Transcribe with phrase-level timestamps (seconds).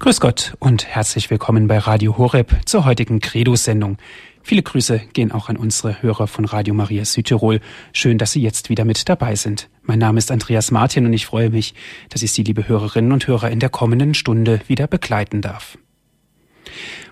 [0.00, 3.98] Grüß Gott und herzlich willkommen bei Radio Horeb zur heutigen Credo-Sendung.
[4.42, 7.58] Viele Grüße gehen auch an unsere Hörer von Radio Maria Südtirol.
[7.92, 9.68] Schön, dass Sie jetzt wieder mit dabei sind.
[9.82, 11.74] Mein Name ist Andreas Martin und ich freue mich,
[12.10, 15.76] dass ich Sie, liebe Hörerinnen und Hörer, in der kommenden Stunde wieder begleiten darf.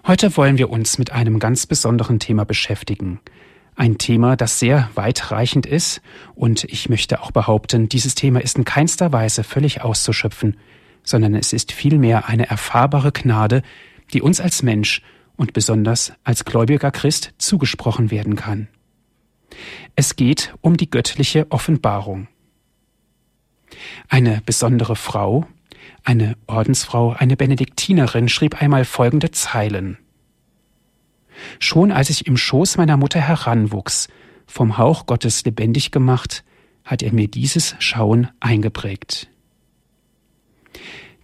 [0.07, 3.19] Heute wollen wir uns mit einem ganz besonderen Thema beschäftigen.
[3.75, 6.03] Ein Thema, das sehr weitreichend ist
[6.37, 10.57] und ich möchte auch behaupten, dieses Thema ist in keinster Weise völlig auszuschöpfen
[11.07, 13.63] sondern es ist vielmehr eine erfahrbare Gnade,
[14.13, 15.01] die uns als Mensch
[15.37, 18.69] und besonders als gläubiger Christ zugesprochen werden kann.
[19.95, 22.29] Es geht um die göttliche Offenbarung.
[24.09, 25.47] Eine besondere Frau,
[26.05, 29.99] eine Ordensfrau, eine Benediktinerin schrieb einmal folgende Zeilen.
[31.59, 34.09] Schon als ich im Schoß meiner Mutter heranwuchs,
[34.47, 36.45] vom Hauch Gottes lebendig gemacht,
[36.85, 39.29] hat er mir dieses Schauen eingeprägt.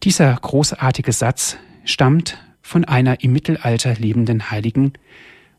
[0.03, 4.93] Dieser großartige Satz stammt von einer im Mittelalter lebenden Heiligen,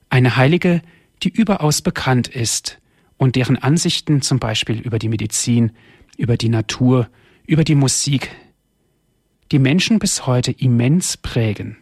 [0.10, 0.82] eine Heilige,
[1.22, 2.80] die überaus bekannt ist
[3.18, 5.72] und deren Ansichten zum Beispiel über die Medizin,
[6.18, 7.10] über die Natur,
[7.46, 8.30] über die Musik
[9.52, 11.78] die Menschen bis heute immens prägen.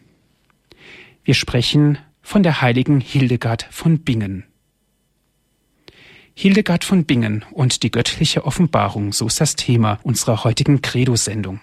[1.24, 4.44] Wir sprechen von der heiligen Hildegard von Bingen.
[6.34, 11.60] Hildegard von Bingen und die göttliche Offenbarung, so ist das Thema unserer heutigen Credo-Sendung.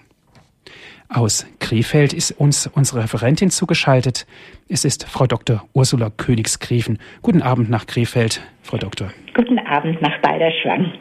[1.12, 4.28] Aus Krefeld ist uns unsere Referentin zugeschaltet.
[4.68, 5.66] Es ist Frau Dr.
[5.72, 7.00] Ursula Königsgräfen.
[7.20, 9.10] Guten Abend nach Krefeld, Frau Doktor.
[9.34, 10.92] Guten Abend nach Balderschwang.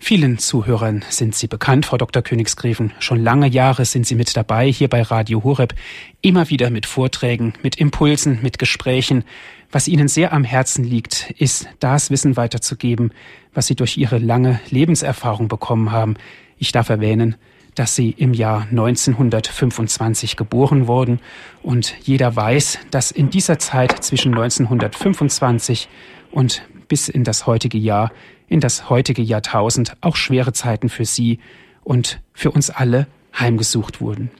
[0.00, 2.22] Vielen Zuhörern sind Sie bekannt, Frau Dr.
[2.24, 2.92] Königsgräfen.
[2.98, 5.72] Schon lange Jahre sind Sie mit dabei hier bei Radio Horeb.
[6.20, 9.22] Immer wieder mit Vorträgen, mit Impulsen, mit Gesprächen.
[9.70, 13.12] Was Ihnen sehr am Herzen liegt, ist, das Wissen weiterzugeben,
[13.54, 16.16] was Sie durch Ihre lange Lebenserfahrung bekommen haben.
[16.58, 17.36] Ich darf erwähnen,
[17.74, 21.20] dass sie im Jahr 1925 geboren wurden.
[21.62, 25.88] Und jeder weiß, dass in dieser Zeit zwischen 1925
[26.30, 28.12] und bis in das heutige Jahr,
[28.48, 31.38] in das heutige Jahrtausend auch schwere Zeiten für sie
[31.82, 33.06] und für uns alle
[33.38, 34.30] heimgesucht wurden.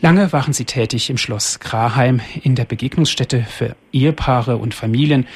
[0.00, 5.26] Lange waren sie tätig im Schloss Graheim in der Begegnungsstätte für Ehepaare und Familien,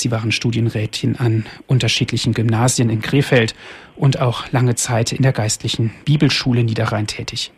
[0.00, 3.54] Sie waren Studienrätin an unterschiedlichen Gymnasien in Krefeld
[4.00, 7.52] und auch lange Zeit in der geistlichen Bibelschule Niederrhein tätig.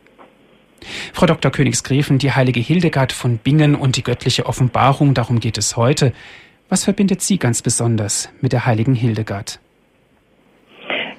[1.12, 1.52] Frau Dr.
[1.52, 6.12] Königsgräfen, die heilige Hildegard von Bingen und die göttliche Offenbarung, darum geht es heute.
[6.68, 9.60] Was verbindet Sie ganz besonders mit der heiligen Hildegard?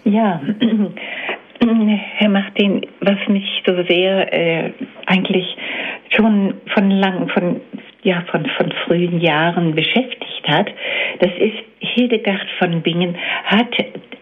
[0.03, 0.41] Ja,
[2.17, 4.73] Herr Martin, was mich so sehr äh,
[5.05, 5.45] eigentlich
[6.09, 7.61] schon von lang, von
[8.03, 10.67] ja von, von frühen Jahren beschäftigt hat,
[11.19, 13.15] das ist Hildegard von Bingen
[13.45, 13.75] hat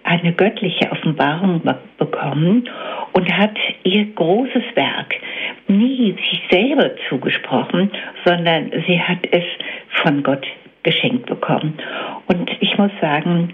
[0.04, 1.62] eine göttliche Offenbarung
[1.98, 2.70] bekommen
[3.14, 5.16] und hat ihr großes Werk
[5.68, 7.92] nie sich selber zugesprochen,
[8.26, 9.44] sondern sie hat es
[10.04, 10.46] von Gott
[10.84, 11.76] geschenkt bekommen.
[12.28, 13.54] Und ich muss sagen,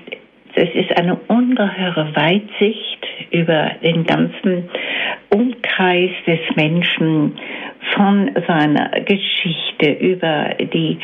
[0.55, 4.69] es ist eine ungeheure Weitsicht über den ganzen
[5.29, 7.37] Umkreis des Menschen,
[7.95, 10.97] von seiner Geschichte über die,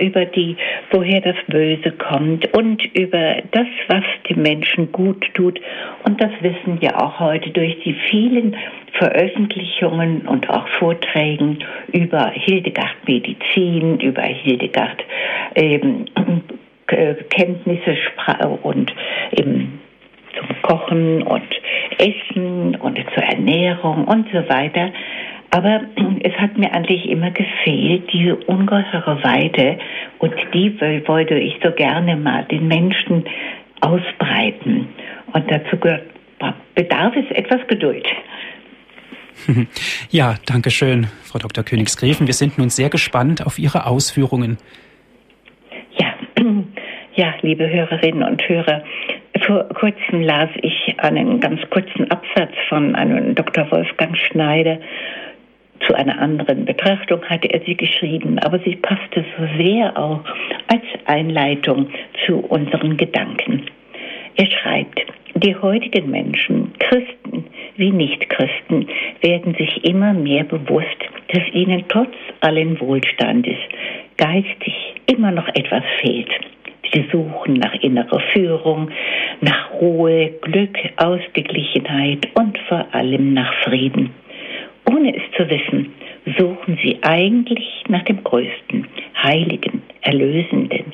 [0.00, 0.56] über die,
[0.90, 5.60] woher das Böse kommt und über das, was dem Menschen gut tut.
[6.04, 8.56] Und das wissen wir auch heute durch die vielen
[8.92, 11.58] Veröffentlichungen und auch Vorträgen
[11.92, 15.04] über Hildegard Medizin, über Hildegard
[15.54, 16.06] ähm,
[16.86, 17.96] Kenntnisse
[18.62, 18.92] und
[19.32, 19.80] eben
[20.38, 21.48] zum Kochen und
[21.98, 24.90] Essen und zur Ernährung und so weiter.
[25.50, 25.80] Aber
[26.22, 29.78] es hat mir eigentlich immer gefehlt, diese ungeheure Weite
[30.18, 33.24] und die wollte ich so gerne mal den Menschen
[33.80, 34.88] ausbreiten.
[35.32, 35.76] Und dazu
[36.74, 38.06] bedarf es etwas Geduld.
[40.10, 41.62] Ja, danke schön, Frau Dr.
[41.62, 42.26] Königsgräfen.
[42.26, 44.58] Wir sind nun sehr gespannt auf Ihre Ausführungen.
[45.96, 46.14] Ja,
[47.14, 48.82] ja, liebe Hörerinnen und Hörer,
[49.46, 53.70] vor kurzem las ich einen ganz kurzen Absatz von einem Dr.
[53.70, 54.78] Wolfgang Schneider
[55.86, 60.24] zu einer anderen Betrachtung hatte er sie geschrieben, aber sie passte so sehr auch
[60.66, 61.88] als Einleitung
[62.26, 63.66] zu unseren Gedanken.
[64.36, 65.00] Er schreibt,
[65.34, 67.44] die heutigen Menschen, Christen
[67.76, 68.88] wie Nichtchristen,
[69.20, 70.98] werden sich immer mehr bewusst,
[71.28, 73.56] dass ihnen trotz allen Wohlstandes
[74.16, 74.74] geistig
[75.06, 76.30] immer noch etwas fehlt.
[76.92, 78.90] Sie suchen nach innerer Führung,
[79.40, 84.10] nach Ruhe, Glück, Ausgeglichenheit und vor allem nach Frieden.
[84.90, 85.92] Ohne es zu wissen,
[86.38, 88.86] suchen sie eigentlich nach dem Größten,
[89.22, 90.92] Heiligen, Erlösenden,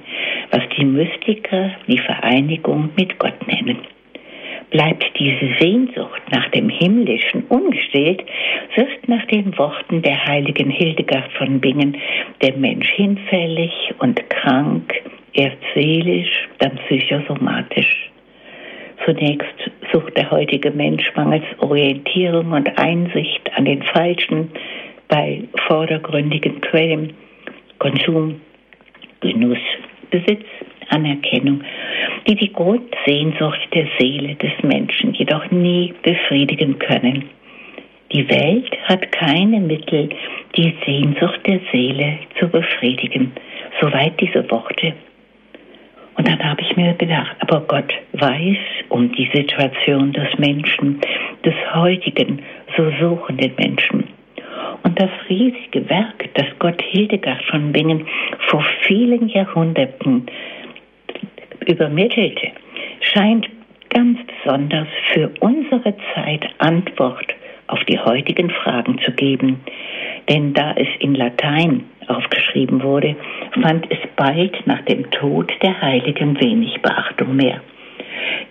[0.51, 3.79] was die Mystiker die Vereinigung mit Gott nennen.
[4.71, 8.25] Bleibt diese Sehnsucht nach dem Himmlischen ungestillt,
[8.75, 11.97] wird nach den Worten der heiligen Hildegard von Bingen
[12.43, 14.93] der Mensch hinfällig und krank,
[15.35, 18.11] erst seelisch, dann psychosomatisch.
[19.05, 24.51] Zunächst sucht der heutige Mensch mangels Orientierung und Einsicht an den falschen,
[25.09, 27.13] bei vordergründigen Quellen,
[27.79, 28.41] Konsum,
[29.21, 29.59] Genuss,
[30.11, 30.47] Besitz,
[30.89, 31.63] Anerkennung,
[32.27, 37.25] die die Grundsehnsucht der Seele des Menschen jedoch nie befriedigen können.
[38.13, 40.09] Die Welt hat keine Mittel,
[40.57, 43.33] die Sehnsucht der Seele zu befriedigen.
[43.81, 44.95] Soweit diese Worte.
[46.17, 48.59] Und dann habe ich mir gedacht, aber Gott weiß
[48.89, 51.01] um die Situation des Menschen,
[51.45, 52.43] des heutigen,
[52.77, 54.05] so suchenden Menschen.
[54.83, 58.07] Und das riesige Werk, das Gott Hildegard von Bingen
[58.49, 60.27] vor vielen Jahrhunderten
[61.67, 62.53] übermittelte,
[63.01, 63.49] scheint
[63.91, 67.35] ganz besonders für unsere Zeit Antwort
[67.69, 69.61] auf die heutigen Fragen zu geben.
[70.29, 73.17] Denn da es in Latein aufgeschrieben wurde,
[73.63, 77.61] fand es bald nach dem Tod der Heiligen wenig Beachtung mehr.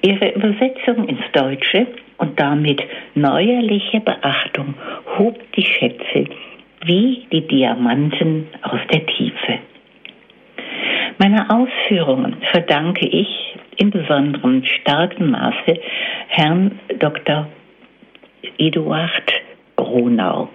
[0.02, 2.82] Ihre Übersetzung ins Deutsche und damit
[3.16, 4.76] neuerliche Beachtung
[5.18, 6.26] hob die Schätze
[6.86, 9.60] wie die Diamanten aus der Tiefe.
[11.18, 15.80] Meine Ausführungen verdanke ich in besonderem starken Maße
[16.28, 17.48] Herrn Dr.
[18.58, 19.34] Eduard
[19.76, 20.50] Gronau.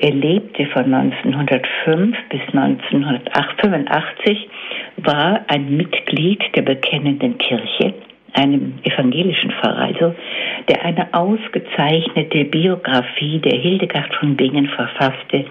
[0.00, 4.48] Er lebte von 1905 bis 1985,
[4.98, 7.94] war ein Mitglied der Bekennenden Kirche,
[8.32, 10.14] einem evangelischen Pfarrer also,
[10.68, 15.46] der eine ausgezeichnete Biografie der Hildegard von Bingen verfasste,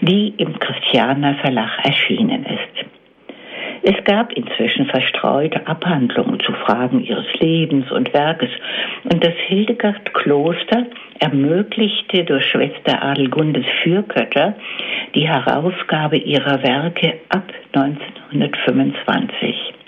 [0.00, 3.01] die im Christianer Verlag erschienen ist.
[3.84, 8.50] Es gab inzwischen verstreute Abhandlungen zu Fragen ihres Lebens und Werkes
[9.12, 10.86] und das Hildegard-Kloster
[11.18, 14.54] ermöglichte durch Schwester Adelgundes Fürkötter
[15.16, 19.81] die Herausgabe ihrer Werke ab 1925.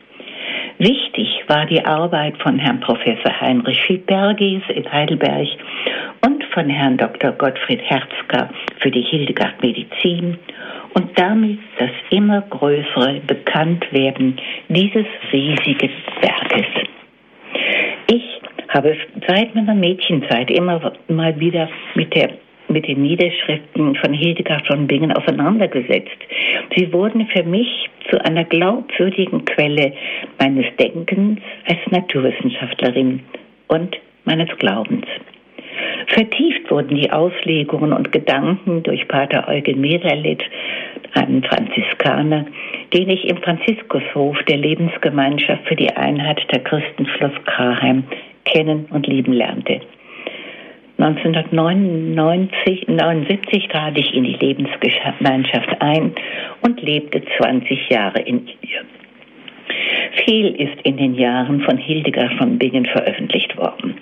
[0.79, 5.49] Wichtig war die Arbeit von Herrn Professor Heinrich Schiedbergis in Heidelberg
[6.25, 7.33] und von Herrn Dr.
[7.33, 8.51] Gottfried Herzka
[8.81, 10.37] für die Hildegard Medizin
[10.95, 15.91] und damit das immer größere Bekanntwerden dieses riesigen
[16.21, 16.67] Werkes.
[18.11, 18.97] Ich habe
[19.29, 22.31] seit meiner Mädchenzeit immer mal wieder mit der
[22.75, 26.19] mit den Niederschriften von Hildegard von Bingen auseinandergesetzt.
[26.77, 29.93] Sie wurden für mich zu einer glaubwürdigen Quelle
[30.39, 33.21] meines Denkens als Naturwissenschaftlerin
[33.69, 35.07] und meines Glaubens.
[36.09, 40.43] Vertieft wurden die Auslegungen und Gedanken durch Pater Eugen Mederlit,
[41.15, 42.47] einen Franziskaner,
[42.93, 48.05] den ich im Franziskushof der Lebensgemeinschaft für die Einheit der Christenfluss Kraheim
[48.45, 49.81] kennen und lieben lernte.
[50.99, 56.13] 1979 trat ich in die Lebensgemeinschaft ein
[56.63, 58.83] und lebte 20 Jahre in ihr.
[60.25, 63.97] Viel ist in den Jahren von Hildegard von Bingen veröffentlicht worden.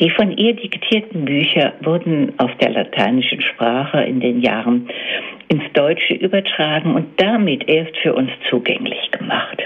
[0.00, 4.88] Die von ihr diktierten Bücher wurden aus der lateinischen Sprache in den Jahren
[5.48, 9.62] ins Deutsche übertragen und damit erst für uns zugänglich gemacht.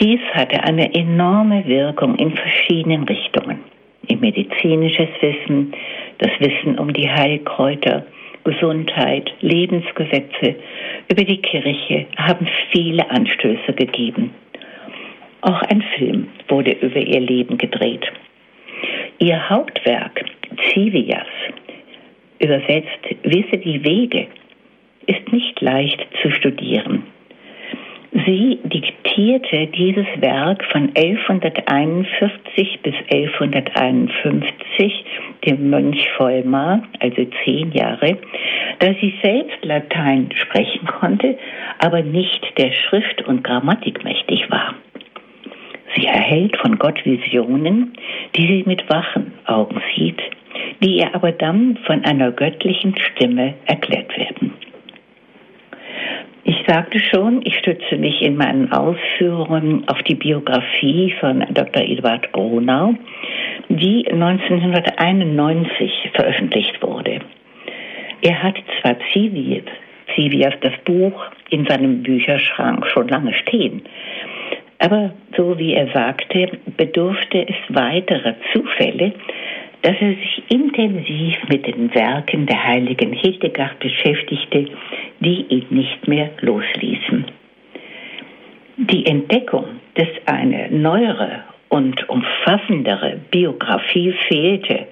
[0.00, 3.60] Dies hatte eine enorme Wirkung in verschiedenen Richtungen.
[4.08, 5.72] Im medizinisches Wissen,
[6.18, 8.04] das Wissen um die Heilkräuter,
[8.44, 10.56] Gesundheit, Lebensgesetze,
[11.10, 14.30] über die Kirche haben viele Anstöße gegeben.
[15.42, 18.10] Auch ein Film wurde über ihr Leben gedreht.
[19.18, 20.24] Ihr Hauptwerk,
[20.70, 21.26] Civias,
[22.38, 24.28] übersetzt Wisse die Wege,
[25.06, 27.04] ist nicht leicht zu studieren.
[28.12, 35.04] Sie diktierte dieses Werk von 1141 bis 1151
[35.44, 38.16] dem Mönch Vollmar, also zehn Jahre,
[38.78, 41.36] da sie selbst Latein sprechen konnte,
[41.80, 44.74] aber nicht der Schrift und Grammatik mächtig war.
[45.94, 47.92] Sie erhält von Gott Visionen,
[48.36, 50.20] die sie mit wachen Augen sieht,
[50.80, 54.54] die ihr aber dann von einer göttlichen Stimme erklärt werden.
[56.48, 61.82] Ich sagte schon, ich stütze mich in meinen Ausführungen auf die Biografie von Dr.
[61.82, 62.94] Eduard Gronau,
[63.68, 67.18] die 1991 veröffentlicht wurde.
[68.22, 69.66] Er hat zwar Civias,
[70.14, 73.82] Civias das Buch, in seinem Bücherschrank schon lange stehen,
[74.78, 79.12] aber so wie er sagte, bedurfte es weiterer Zufälle,
[79.82, 84.66] dass er sich intensiv mit den Werken der heiligen Hildegard beschäftigte,
[85.20, 87.26] die ihn nicht mehr losließen.
[88.76, 94.86] Die Entdeckung, dass eine neuere und umfassendere Biografie fehlte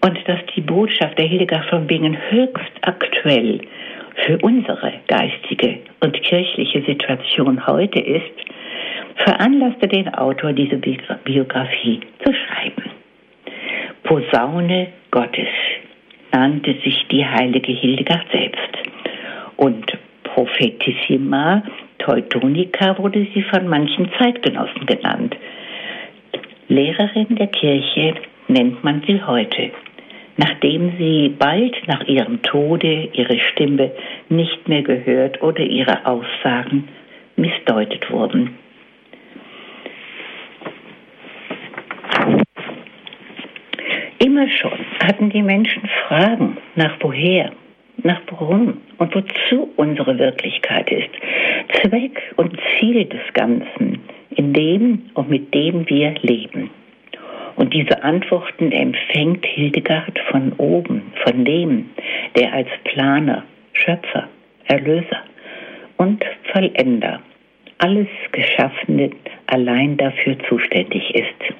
[0.00, 3.60] und dass die Botschaft der Hildegard von Bingen höchst aktuell
[4.26, 8.22] für unsere geistige und kirchliche Situation heute ist,
[9.16, 12.93] veranlasste den Autor, diese Biografie zu schreiben.
[14.04, 15.48] Posaune Gottes
[16.32, 18.78] nannte sich die heilige Hildegard selbst
[19.56, 19.92] und
[20.24, 21.62] Prophetissima
[21.98, 25.36] Teutonica wurde sie von manchen Zeitgenossen genannt.
[26.68, 28.14] Lehrerin der Kirche
[28.48, 29.70] nennt man sie heute,
[30.36, 33.92] nachdem sie bald nach ihrem Tode ihre Stimme
[34.28, 36.88] nicht mehr gehört oder ihre Aussagen
[37.36, 38.58] missdeutet wurden.
[44.24, 47.52] Immer schon hatten die Menschen Fragen nach woher,
[48.02, 51.10] nach warum und wozu unsere Wirklichkeit ist.
[51.74, 54.00] Zweck und Ziel des Ganzen,
[54.30, 56.70] in dem und mit dem wir leben.
[57.56, 61.90] Und diese Antworten empfängt Hildegard von oben, von dem,
[62.34, 64.26] der als Planer, Schöpfer,
[64.68, 65.22] Erlöser
[65.98, 67.20] und Vollender
[67.76, 69.10] alles Geschaffene
[69.48, 71.54] allein dafür zuständig ist.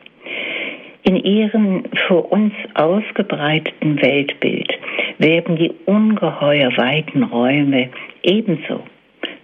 [1.07, 4.73] In ihrem vor uns ausgebreiteten Weltbild
[5.19, 7.91] werden die ungeheuer weiten Räume
[8.23, 8.81] ebenso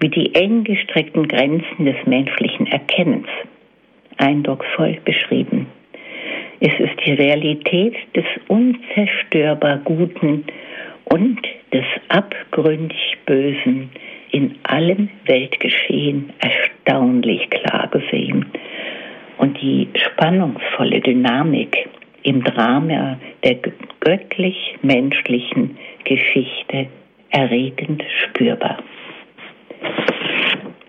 [0.00, 3.28] wie die eng gestreckten Grenzen des menschlichen Erkennens
[4.16, 5.66] eindrucksvoll beschrieben.
[6.60, 10.44] Es ist die Realität des unzerstörbar Guten
[11.04, 11.40] und
[11.72, 13.90] des abgründig Bösen
[14.30, 18.46] in allem Weltgeschehen erstaunlich klar gesehen.
[19.40, 21.88] Und die spannungsvolle Dynamik
[22.24, 23.56] im Drama der
[24.00, 26.88] göttlich-menschlichen Geschichte
[27.30, 28.76] erregend spürbar.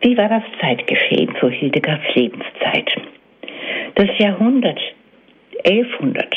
[0.02, 2.92] Wie war das Zeitgeschehen zu Hildegards Lebenszeit?
[3.96, 4.82] Das Jahrhundert
[5.64, 6.36] 1100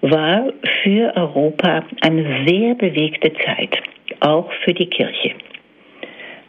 [0.00, 0.50] war
[0.82, 3.82] für Europa eine sehr bewegte Zeit,
[4.20, 5.32] auch für die Kirche.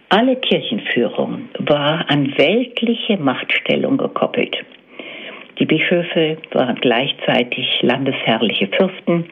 [0.07, 4.55] Alle Kirchenführung war an weltliche Machtstellung gekoppelt.
[5.59, 9.25] Die Bischöfe waren gleichzeitig landesherrliche Fürsten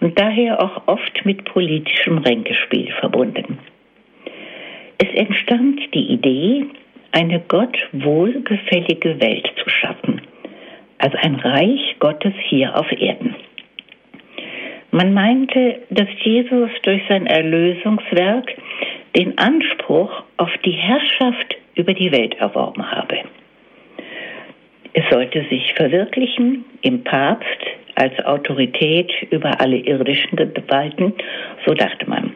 [0.00, 3.58] und daher auch oft mit politischem Ränkespiel verbunden.
[4.98, 6.66] Es entstand die Idee,
[7.12, 10.20] eine Gott wohlgefällige Welt zu schaffen,
[10.98, 13.34] also ein Reich Gottes hier auf Erden.
[14.90, 18.54] Man meinte, dass Jesus durch sein Erlösungswerk
[19.16, 23.20] den Anspruch auf die Herrschaft über die Welt erworben habe.
[24.92, 27.60] Es sollte sich verwirklichen im Papst
[27.94, 31.12] als Autorität über alle irdischen Gewalten,
[31.66, 32.32] so dachte man.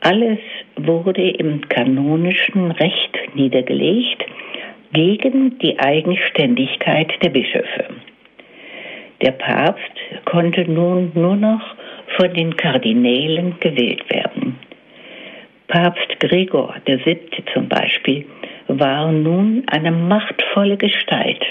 [0.00, 0.38] Alles
[0.76, 4.24] wurde im kanonischen Recht niedergelegt
[4.92, 7.86] gegen die Eigenständigkeit der Bischöfe.
[9.22, 9.92] Der Papst
[10.26, 11.62] konnte nun nur noch
[12.16, 14.58] von den Kardinälen gewählt werden.
[15.68, 17.18] Papst Gregor VII.
[17.52, 18.26] zum Beispiel
[18.68, 21.44] war nun eine machtvolle Gestalt.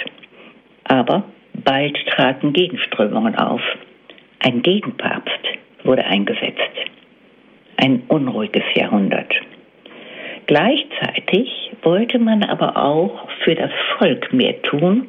[0.84, 3.62] Aber bald traten Gegenströmungen auf.
[4.40, 5.40] Ein Gegenpapst
[5.84, 6.60] wurde eingesetzt.
[7.78, 9.34] Ein unruhiges Jahrhundert.
[10.48, 15.08] Gleichzeitig wollte man aber auch für das Volk mehr tun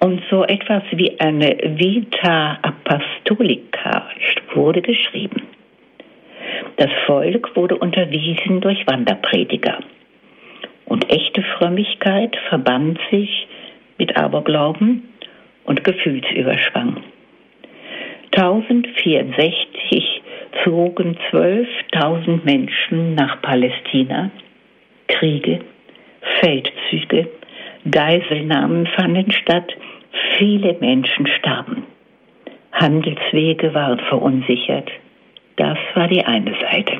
[0.00, 4.06] und so etwas wie eine Vita Apostolica
[4.54, 5.42] wurde geschrieben.
[6.76, 9.80] Das Volk wurde unterwiesen durch Wanderprediger.
[10.88, 13.46] Und echte Frömmigkeit verband sich
[13.98, 15.06] mit Aberglauben
[15.64, 17.02] und Gefühlsüberschwang.
[18.34, 20.22] 1064
[20.64, 24.30] zogen 12.000 Menschen nach Palästina.
[25.08, 25.60] Kriege,
[26.40, 27.28] Feldzüge,
[27.90, 29.76] Geiselnahmen fanden statt.
[30.38, 31.84] Viele Menschen starben.
[32.72, 34.90] Handelswege waren verunsichert.
[35.56, 36.98] Das war die eine Seite.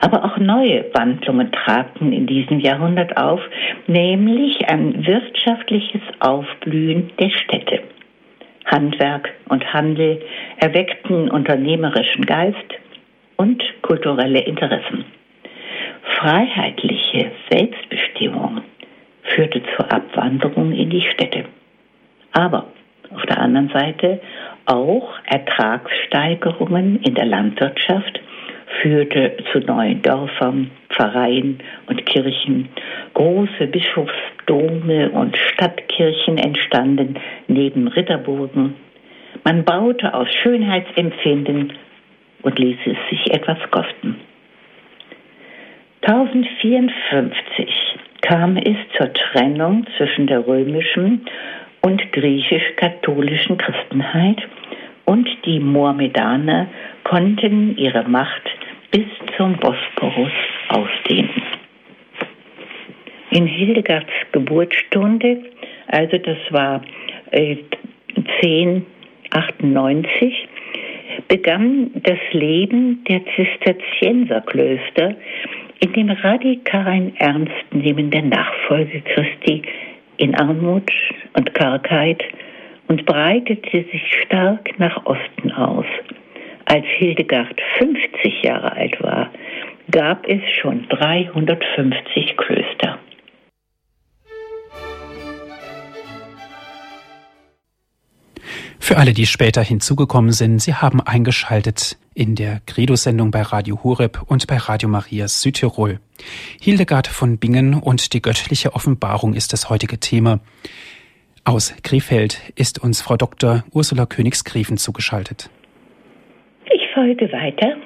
[0.00, 3.40] Aber auch neue Wandlungen traten in diesem Jahrhundert auf,
[3.86, 7.80] nämlich ein wirtschaftliches Aufblühen der Städte.
[8.66, 10.20] Handwerk und Handel
[10.58, 12.56] erweckten unternehmerischen Geist
[13.36, 15.04] und kulturelle Interessen.
[16.18, 18.62] Freiheitliche Selbstbestimmung
[19.22, 21.44] führte zur Abwanderung in die Städte.
[22.32, 22.66] Aber
[23.14, 24.20] auf der anderen Seite
[24.66, 28.20] auch Ertragssteigerungen in der Landwirtschaft
[28.80, 32.68] führte zu neuen Dörfern, Pfarreien und Kirchen.
[33.14, 37.16] Große Bischofsdome und Stadtkirchen entstanden
[37.46, 38.74] neben Ritterburgen.
[39.44, 41.72] Man baute aus Schönheitsempfinden
[42.42, 44.16] und ließ es sich etwas kosten.
[46.02, 47.68] 1054
[48.22, 51.26] kam es zur Trennung zwischen der römischen
[51.82, 54.42] und griechisch-katholischen Christenheit
[55.04, 56.68] und die Mohammedaner
[57.04, 58.42] konnten ihre Macht
[58.90, 60.32] bis zum Bosporus
[60.68, 61.42] ausdehnen.
[63.30, 65.44] In Hildegards Geburtsstunde,
[65.88, 66.82] also das war
[67.30, 67.56] äh,
[68.42, 70.48] 1098,
[71.28, 75.14] begann das Leben der Zisterzienserklöster
[75.80, 79.62] in dem radikalen Ernstnehmen der Nachfolge Christi
[80.16, 80.90] in Armut
[81.34, 82.24] und Kargheit
[82.88, 85.86] und breitete sich stark nach Osten aus.
[86.70, 89.30] Als Hildegard 50 Jahre alt war,
[89.90, 92.98] gab es schon 350 Klöster.
[98.78, 104.20] Für alle, die später hinzugekommen sind, Sie haben eingeschaltet in der Credo-Sendung bei Radio Hureb
[104.26, 106.00] und bei Radio Maria Südtirol.
[106.60, 110.40] Hildegard von Bingen und die göttliche Offenbarung ist das heutige Thema.
[111.44, 113.64] Aus Krefeld ist uns Frau Dr.
[113.70, 115.48] Ursula Königsgriefen zugeschaltet.
[116.98, 117.76] Folge weiter.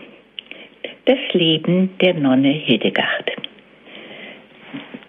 [1.05, 3.31] Das Leben der Nonne Hildegard.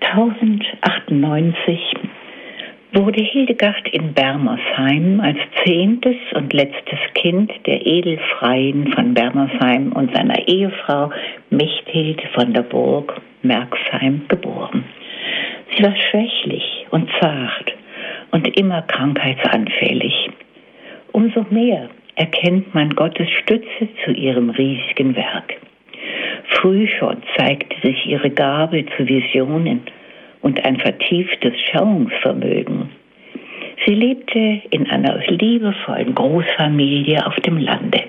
[0.02, 1.80] 1098
[2.92, 10.50] wurde Hildegard in Bermersheim als zehntes und letztes Kind der Edelfreien von Bermersheim und seiner
[10.50, 11.10] Ehefrau
[11.50, 14.84] Mechthild von der Burg Merxheim geboren.
[15.78, 17.72] Sie war schwächlich und zart
[18.32, 20.30] und immer krankheitsanfällig.
[21.14, 25.56] Umso mehr erkennt man Gottes Stütze zu ihrem riesigen Werk.
[26.46, 29.82] Früh schon zeigte sich ihre Gabe zu Visionen
[30.42, 32.90] und ein vertieftes Schauungsvermögen.
[33.86, 38.04] Sie lebte in einer liebevollen Großfamilie auf dem Lande.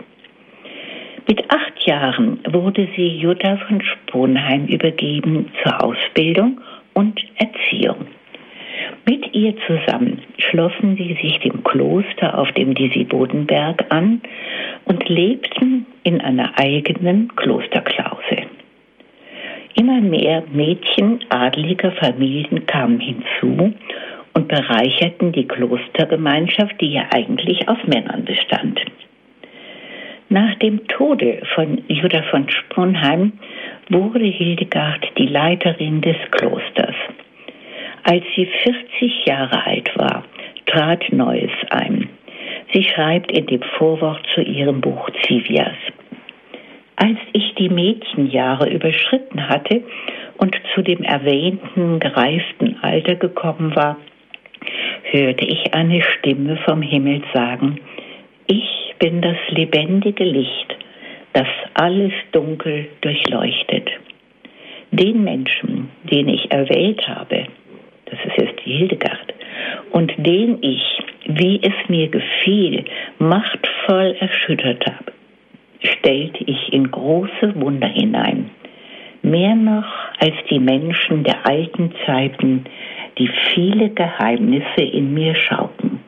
[1.27, 6.61] Mit acht Jahren wurde sie Jutta von Sponheim übergeben zur Ausbildung
[6.93, 8.07] und Erziehung.
[9.07, 14.23] Mit ihr zusammen schlossen sie sich dem Kloster auf dem Disibodenberg an
[14.87, 18.47] und lebten in einer eigenen Klosterklause.
[19.75, 23.75] Immer mehr Mädchen adliger Familien kamen hinzu
[24.33, 28.81] und bereicherten die Klostergemeinschaft, die ja eigentlich aus Männern bestand.
[30.31, 33.33] Nach dem Tode von Jutta von Sponheim
[33.91, 36.95] wurde Hildegard die Leiterin des Klosters.
[38.05, 40.25] Als sie 40 Jahre alt war,
[40.67, 42.11] trat Neues ein.
[42.73, 45.77] Sie schreibt in dem Vorwort zu ihrem Buch Zivias.
[46.97, 49.83] Als ich die Mädchenjahre überschritten hatte
[50.37, 53.97] und zu dem erwähnten gereiften Alter gekommen war,
[55.05, 57.81] hörte ich eine Stimme vom Himmel sagen,
[58.47, 60.77] ich bin das lebendige Licht,
[61.33, 63.91] das alles Dunkel durchleuchtet.
[64.91, 67.47] Den Menschen, den ich erwählt habe,
[68.07, 69.35] das ist jetzt die Hildegard,
[69.93, 70.83] und den ich,
[71.27, 72.85] wie es mir gefiel,
[73.19, 75.13] machtvoll erschüttert habe,
[75.81, 78.51] stellte ich in große Wunder hinein.
[79.23, 79.87] Mehr noch
[80.19, 82.65] als die Menschen der alten Zeiten,
[83.19, 86.01] die viele Geheimnisse in mir schauten.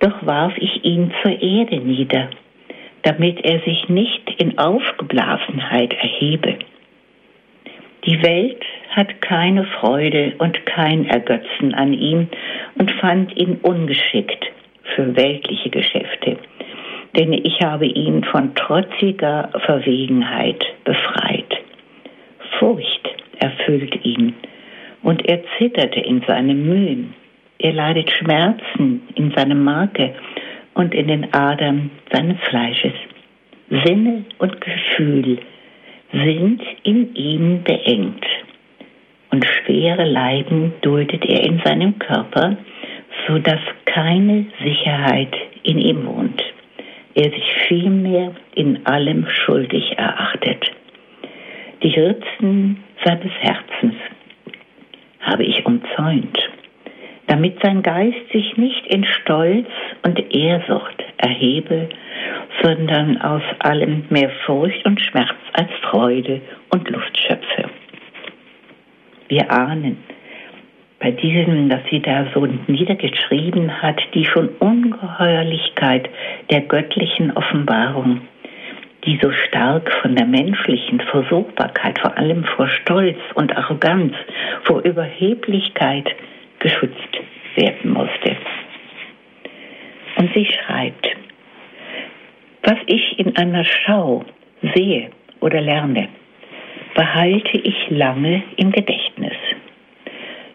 [0.00, 2.30] Doch warf ich ihn zur Erde nieder,
[3.02, 6.58] damit er sich nicht in Aufgeblasenheit erhebe.
[8.04, 12.28] Die Welt hat keine Freude und kein Ergötzen an ihm
[12.76, 14.46] und fand ihn ungeschickt
[14.94, 16.38] für weltliche Geschäfte
[17.16, 21.58] denn ich habe ihn von trotziger Verwegenheit befreit.
[22.58, 23.08] Furcht
[23.38, 24.34] erfüllt ihn
[25.02, 27.14] und er zitterte in seinen Mühen.
[27.58, 30.14] Er leidet Schmerzen in seinem Marke
[30.74, 32.92] und in den Adern seines Fleisches.
[33.84, 35.38] Sinne und Gefühl
[36.12, 38.24] sind in ihm beengt
[39.30, 42.56] und schwere Leiden duldet er in seinem Körper,
[43.26, 46.42] so dass keine Sicherheit in ihm wohnt
[47.18, 50.70] er sich vielmehr in allem schuldig erachtet.
[51.82, 53.94] Die Ritzen seines Herzens
[55.20, 56.38] habe ich umzäunt,
[57.26, 59.66] damit sein Geist sich nicht in Stolz
[60.04, 61.88] und Ehrsucht erhebe,
[62.62, 66.40] sondern aus allem mehr Furcht und Schmerz als Freude
[66.70, 67.70] und Lust schöpfe.
[69.28, 69.98] Wir ahnen,
[71.00, 76.08] bei diesem, dass sie da so niedergeschrieben hat, die schon Ungeheuerlichkeit
[76.50, 78.22] der göttlichen Offenbarung,
[79.04, 84.14] die so stark von der menschlichen Versuchbarkeit, vor allem vor Stolz und Arroganz,
[84.64, 86.08] vor Überheblichkeit
[86.58, 87.20] geschützt
[87.54, 88.36] werden musste.
[90.16, 91.06] Und sie schreibt,
[92.62, 94.24] was ich in einer Schau
[94.74, 96.08] sehe oder lerne,
[96.94, 99.36] behalte ich lange im Gedächtnis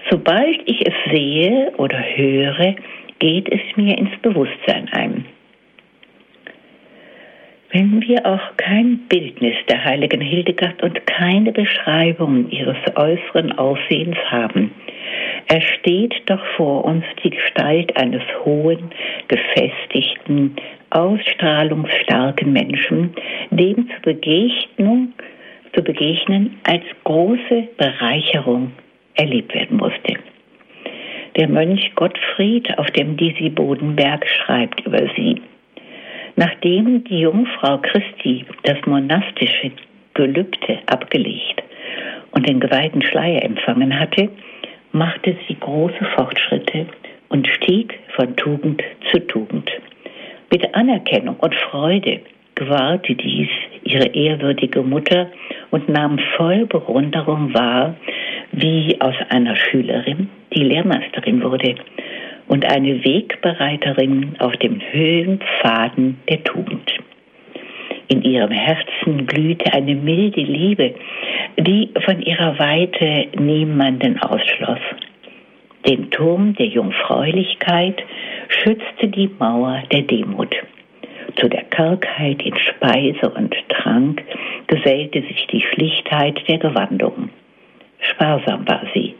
[0.09, 2.75] Sobald ich es sehe oder höre,
[3.19, 5.25] geht es mir ins Bewusstsein ein.
[7.71, 14.71] Wenn wir auch kein Bildnis der heiligen Hildegard und keine Beschreibung ihres äußeren Aussehens haben,
[15.47, 18.91] ersteht doch vor uns die Gestalt eines hohen,
[19.27, 20.55] gefestigten,
[20.93, 23.13] ausstrahlungsstarken Menschen,
[23.51, 25.13] dem zur Begegnung,
[25.73, 28.71] zu begegnen als große Bereicherung
[29.15, 30.13] erlebt werden musste.
[31.35, 35.41] Der Mönch Gottfried auf dem Disi-Bodenberg schreibt über sie.
[36.35, 39.71] Nachdem die Jungfrau Christi das monastische
[40.13, 41.63] Gelübde abgelegt
[42.31, 44.29] und den geweihten Schleier empfangen hatte,
[44.91, 46.85] machte sie große Fortschritte
[47.29, 49.52] und stieg von Tugend zu Tugend.
[50.83, 52.19] Anerkennung und Freude
[52.55, 53.47] gewahrte dies
[53.85, 55.29] ihre ehrwürdige Mutter
[55.71, 57.95] und nahm voll Bewunderung wahr,
[58.51, 61.75] wie aus einer Schülerin die Lehrmeisterin wurde
[62.49, 66.91] und eine Wegbereiterin auf dem Höhenpfaden der Tugend.
[68.09, 70.95] In ihrem Herzen glühte eine milde Liebe,
[71.57, 74.81] die von ihrer Weite niemanden ausschloss.
[75.87, 78.01] Den Turm der Jungfräulichkeit
[78.47, 80.55] schützte die Mauer der Demut.
[81.35, 84.23] Zu der Kargheit in Speise und Trank
[84.67, 87.29] gesellte sich die Schlichtheit der Gewandung.
[87.99, 89.15] Sparsam war sie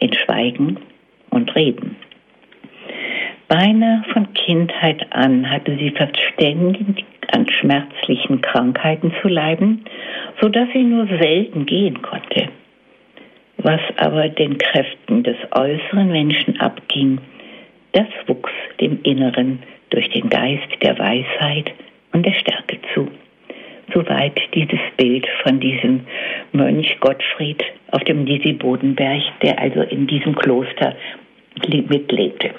[0.00, 0.78] in Schweigen
[1.30, 1.96] und Reden.
[3.48, 9.84] Beinahe von Kindheit an hatte sie verständigt, an schmerzlichen Krankheiten zu leiden,
[10.40, 12.48] so dass sie nur selten gehen konnte.
[13.58, 17.18] Was aber den Kräften des äußeren Menschen abging,
[17.92, 21.72] das wuchs dem Inneren durch den Geist der Weisheit
[22.12, 23.08] und der Stärke zu.
[23.92, 26.02] Soweit dieses Bild von diesem
[26.52, 30.94] Mönch Gottfried auf dem Disi-Bodenberg, der also in diesem Kloster
[31.66, 32.50] mitlebte.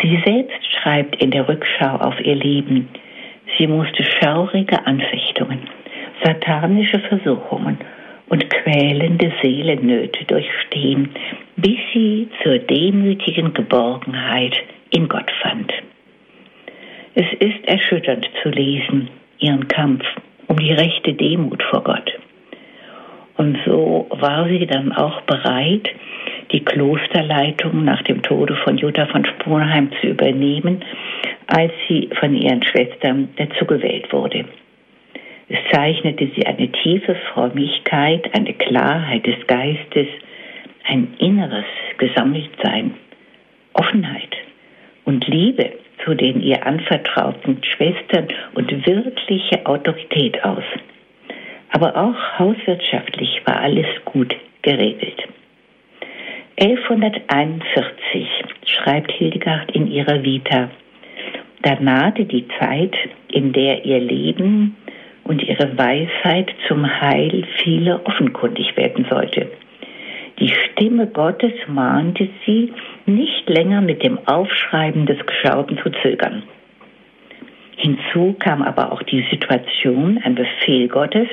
[0.00, 2.88] Sie selbst schreibt in der Rückschau auf ihr Leben,
[3.58, 5.58] sie musste schaurige Anfechtungen,
[6.22, 7.78] satanische Versuchungen
[8.30, 11.10] und quälende Seelennöte durchstehen,
[11.56, 14.56] bis sie zur demütigen Geborgenheit
[14.90, 15.72] in Gott fand.
[17.14, 20.04] Es ist erschütternd zu lesen, ihren Kampf
[20.46, 22.18] um die rechte Demut vor Gott.
[23.36, 25.88] Und so war sie dann auch bereit,
[26.52, 30.84] die Klosterleitung nach dem Tode von Jutta von Sponheim zu übernehmen,
[31.46, 34.44] als sie von ihren Schwestern dazu gewählt wurde.
[35.50, 40.06] Es zeichnete sie eine tiefe Frömmigkeit, eine Klarheit des Geistes,
[40.86, 41.64] ein inneres
[41.98, 42.94] Gesammeltsein,
[43.72, 44.36] Offenheit
[45.04, 45.72] und Liebe
[46.04, 50.62] zu den ihr anvertrauten Schwestern und wirkliche Autorität aus.
[51.72, 55.28] Aber auch hauswirtschaftlich war alles gut geregelt.
[56.60, 58.28] 1141
[58.66, 60.70] schreibt Hildegard in ihrer Vita,
[61.62, 62.96] da nahte die Zeit,
[63.32, 64.76] in der ihr Leben
[65.30, 69.48] und ihre Weisheit zum Heil vieler offenkundig werden sollte.
[70.40, 72.72] Die Stimme Gottes mahnte sie,
[73.06, 76.42] nicht länger mit dem Aufschreiben des Geschauten zu zögern.
[77.76, 81.28] Hinzu kam aber auch die Situation, ein Befehl Gottes,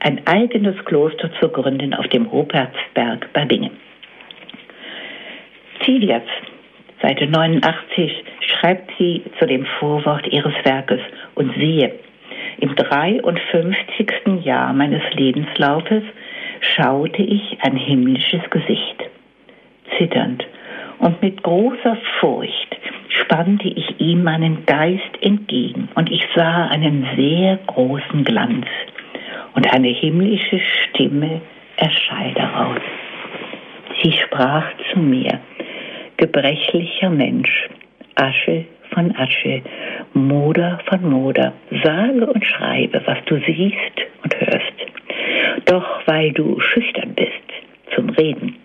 [0.00, 3.78] ein eigenes Kloster zu gründen auf dem Rupertsberg bei Bingen.
[5.86, 6.28] Zilias,
[7.00, 11.00] Seite 89, schreibt sie zu dem Vorwort ihres Werkes
[11.34, 11.94] und siehe,
[12.60, 14.44] im 53.
[14.44, 16.02] Jahr meines Lebenslaufes
[16.60, 19.04] schaute ich ein himmlisches Gesicht.
[19.96, 20.44] Zitternd
[20.98, 22.76] und mit großer Furcht
[23.08, 28.66] spannte ich ihm meinen Geist entgegen und ich sah einen sehr großen Glanz
[29.54, 31.40] und eine himmlische Stimme
[31.76, 32.80] erschall daraus.
[34.02, 35.40] Sie sprach zu mir,
[36.16, 37.68] gebrechlicher Mensch,
[38.14, 39.62] Asche von Asche,
[40.14, 44.72] Moder von Moder, sage und schreibe, was du siehst und hörst.
[45.66, 47.30] Doch weil du schüchtern bist
[47.94, 48.56] zum Reden,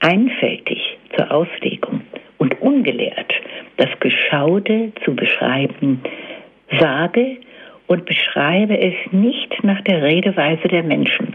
[0.00, 0.80] einfältig
[1.16, 2.02] zur Auslegung
[2.38, 3.32] und ungelehrt,
[3.76, 6.02] das Geschaute zu beschreiben,
[6.78, 7.36] sage
[7.86, 11.34] und beschreibe es nicht nach der Redeweise der Menschen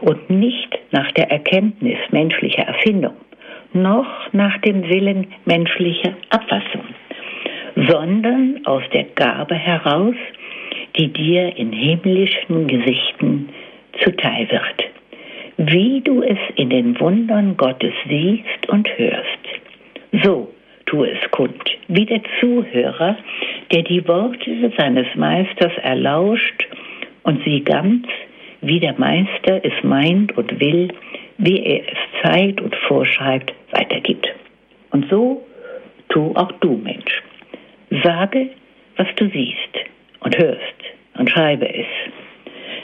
[0.00, 3.14] und nicht nach der Erkenntnis menschlicher Erfindung,
[3.72, 6.84] noch nach dem Willen menschlicher Abfassung,
[7.76, 10.14] sondern aus der Gabe heraus,
[10.96, 13.48] die dir in himmlischen Gesichten
[14.02, 14.90] zuteil wird,
[15.56, 20.24] wie du es in den Wundern Gottes siehst und hörst.
[20.24, 20.52] So
[20.86, 23.16] tu es kund, wie der Zuhörer,
[23.72, 26.66] der die Worte seines Meisters erlauscht
[27.22, 28.06] und sie ganz,
[28.60, 30.88] wie der Meister es meint und will,
[31.38, 34.28] wie er es zeigt und vorschreibt, weitergibt.
[34.90, 35.46] Und so
[36.08, 37.22] tu auch du, Mensch.
[38.02, 38.50] Sage,
[38.96, 39.78] was du siehst
[40.20, 40.60] und hörst
[41.18, 41.86] und schreibe es.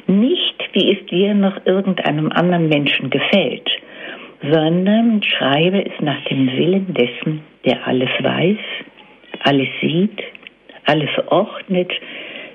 [0.07, 3.69] Nicht, wie es dir noch irgendeinem anderen Menschen gefällt,
[4.43, 8.59] sondern schreibe es nach dem Willen dessen, der alles weiß,
[9.41, 10.23] alles sieht,
[10.85, 11.93] alles ordnet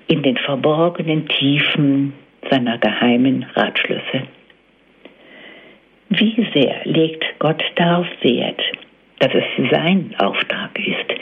[0.08, 2.14] in den verborgenen Tiefen
[2.50, 4.24] seiner geheimen Ratschlüsse.
[6.10, 8.62] Wie sehr legt Gott darauf Wert,
[9.20, 11.20] dass es sein Auftrag ist,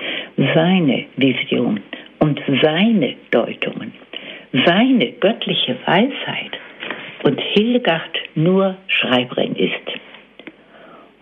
[0.54, 1.82] seine Vision
[2.20, 3.94] und seine Deutungen,
[4.66, 6.58] seine göttliche Weisheit
[7.24, 9.74] und Hildegard nur Schreiberin ist.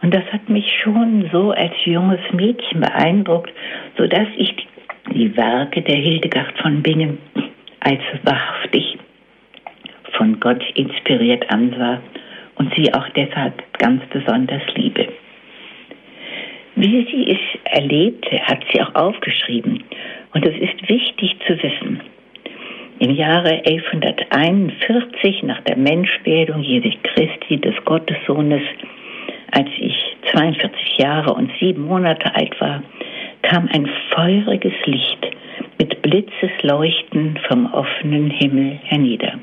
[0.02, 3.52] Und das hat mich schon so als junges Mädchen beeindruckt,
[3.98, 4.56] sodass ich
[5.14, 7.18] die Werke der Hildegard von Bingen
[7.80, 8.98] als wahrhaftig
[10.14, 12.02] von Gott inspiriert ansah
[12.56, 15.08] und sie auch deshalb ganz besonders liebe.
[16.80, 19.84] Wie sie es erlebte, hat sie auch aufgeschrieben.
[20.36, 22.02] Und es ist wichtig zu wissen.
[23.00, 28.62] Im Jahre 1141 nach der Menschwerdung Jesu Christi des Gottessohnes,
[29.54, 29.96] als ich
[30.32, 32.84] 42 Jahre und sieben Monate alt war,
[33.42, 35.32] kam ein feuriges Licht
[35.80, 39.34] mit Blitzesleuchten vom offenen Himmel hernieder.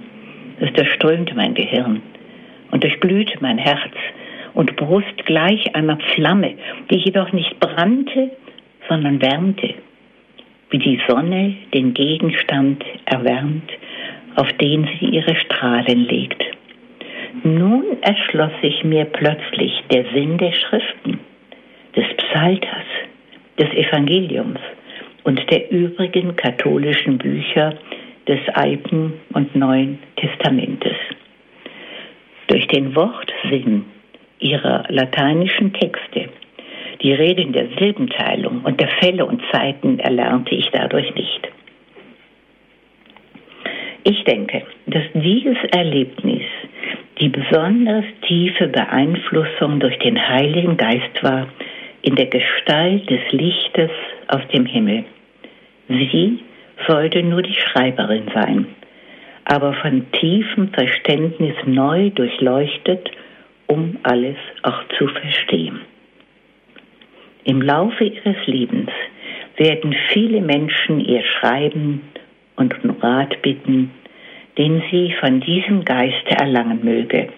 [0.61, 2.01] Es durchströmte mein Gehirn
[2.70, 3.90] und durchglühte mein Herz
[4.55, 6.55] und Brust gleich einer Flamme,
[6.90, 8.31] die jedoch nicht brannte,
[8.88, 9.75] sondern wärmte,
[10.71, 13.71] wie die Sonne den Gegenstand erwärmt,
[14.37, 16.43] auf den sie ihre Strahlen legt.
[17.43, 21.21] Nun erschloss sich mir plötzlich der Sinn der Schriften,
[21.97, 22.87] des Psalters,
[23.59, 24.61] des Evangeliums
[25.25, 27.75] und der übrigen katholischen Bücher
[28.27, 30.97] des Alten und Neuen Testamentes.
[32.49, 33.85] Durch den Wortsinn
[34.40, 36.29] ihrer lateinischen Texte,
[37.03, 41.49] die Reden der Silbenteilung und der Fälle und Zeiten erlernte ich dadurch nicht.
[44.05, 46.42] Ich denke, dass dieses Erlebnis
[47.20, 51.47] die besonders tiefe Beeinflussung durch den Heiligen Geist war
[52.03, 53.90] in der Gestalt des Lichtes
[54.29, 55.05] aus dem Himmel.
[55.88, 56.40] Sie
[56.87, 58.66] sollte nur die Schreiberin sein,
[59.44, 63.11] aber von tiefem Verständnis neu durchleuchtet,
[63.66, 65.81] um alles auch zu verstehen.
[67.44, 68.90] Im Laufe ihres Lebens
[69.57, 72.03] werden viele Menschen ihr schreiben
[72.57, 73.90] und um Rat bitten,
[74.57, 77.29] den sie von diesem Geiste erlangen möge.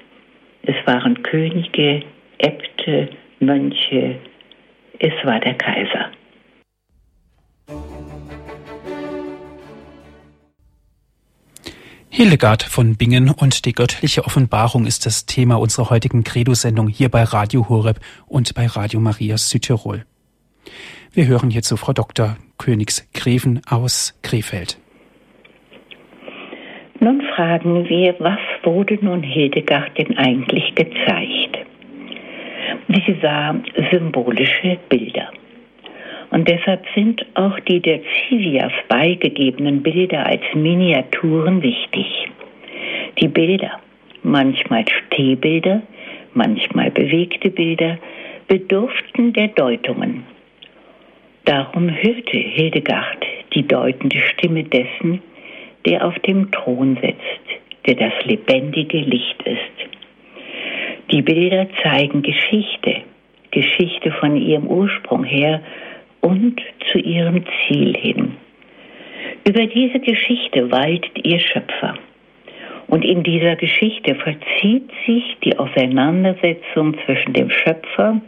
[0.63, 2.03] Es waren Könige,
[2.39, 3.09] Äbte,
[3.41, 4.17] Mönche,
[4.99, 6.11] es war der Kaiser.
[12.17, 17.23] Hildegard von Bingen und die göttliche Offenbarung ist das Thema unserer heutigen Credo-Sendung hier bei
[17.25, 20.07] Radio Horeb und bei Radio Maria Südtirol.
[21.13, 22.39] Wir hören hierzu Frau Dr.
[22.57, 24.79] Königsgräfen aus Krefeld.
[27.01, 31.59] Nun fragen wir, was wurde nun Hildegard denn eigentlich gezeigt?
[32.89, 33.57] Sie sah
[33.91, 35.31] symbolische Bilder.
[36.31, 42.07] Und deshalb sind auch die der Civias beigegebenen Bilder als Miniaturen wichtig.
[43.21, 43.81] Die Bilder,
[44.23, 45.83] manchmal Stehbilder,
[46.35, 47.99] manchmal bewegte Bilder,
[48.49, 50.25] bedurften der Deutungen.
[51.45, 55.23] Darum hörte Hildegard die deutende Stimme dessen,
[55.87, 61.11] der auf dem Thron sitzt, der das lebendige Licht ist.
[61.13, 63.03] Die Bilder zeigen Geschichte,
[63.53, 65.63] Geschichte von ihrem Ursprung her
[66.27, 66.61] und
[66.91, 68.33] zu ihrem Ziel hin.
[69.47, 71.95] Über diese Geschichte waltet ihr Schöpfer.
[72.89, 78.21] Und in dieser Geschichte verzieht sich die Auseinandersetzung zwischen dem Schöpfer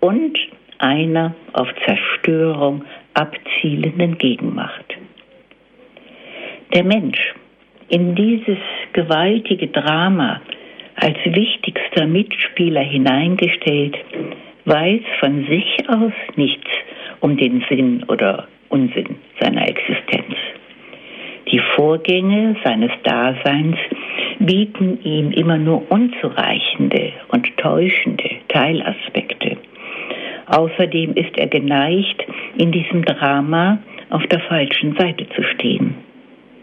[0.00, 0.38] und
[0.78, 4.96] einer auf Zerstörung abzielenden Gegenmacht.
[6.72, 7.34] Der Mensch
[7.88, 8.58] in dieses
[8.94, 10.40] gewaltige Drama
[10.96, 13.98] als wichtigster Mitspieler hineingestellt,
[14.64, 16.70] weiß von sich aus nichts
[17.24, 20.34] um den Sinn oder Unsinn seiner Existenz.
[21.50, 23.78] Die Vorgänge seines Daseins
[24.40, 29.56] bieten ihm immer nur unzureichende und täuschende Teilaspekte.
[30.48, 32.26] Außerdem ist er geneigt,
[32.58, 33.78] in diesem Drama
[34.10, 35.94] auf der falschen Seite zu stehen.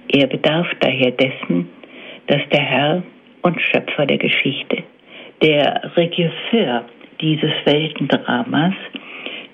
[0.09, 1.69] Er bedarf daher dessen,
[2.27, 3.03] dass der Herr
[3.41, 4.83] und Schöpfer der Geschichte,
[5.41, 6.85] der Regisseur
[7.19, 8.75] dieses Weltendramas,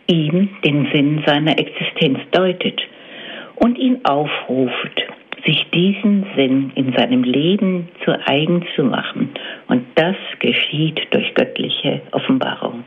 [0.07, 2.81] ihm den Sinn seiner Existenz deutet
[3.55, 5.03] und ihn aufruft,
[5.45, 9.29] sich diesen Sinn in seinem Leben zu eigen zu machen
[9.67, 12.83] Und das geschieht durch göttliche Offenbarung.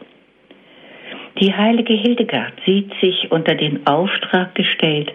[1.40, 5.12] Die heilige Hildegard sieht sich unter den Auftrag gestellt,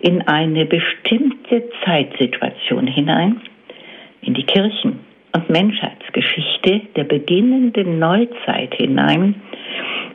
[0.00, 3.40] in eine bestimmte Zeitsituation hinein,
[4.22, 5.00] in die Kirchen-
[5.34, 9.36] und Menschheitsgeschichte der beginnenden Neuzeit hinein,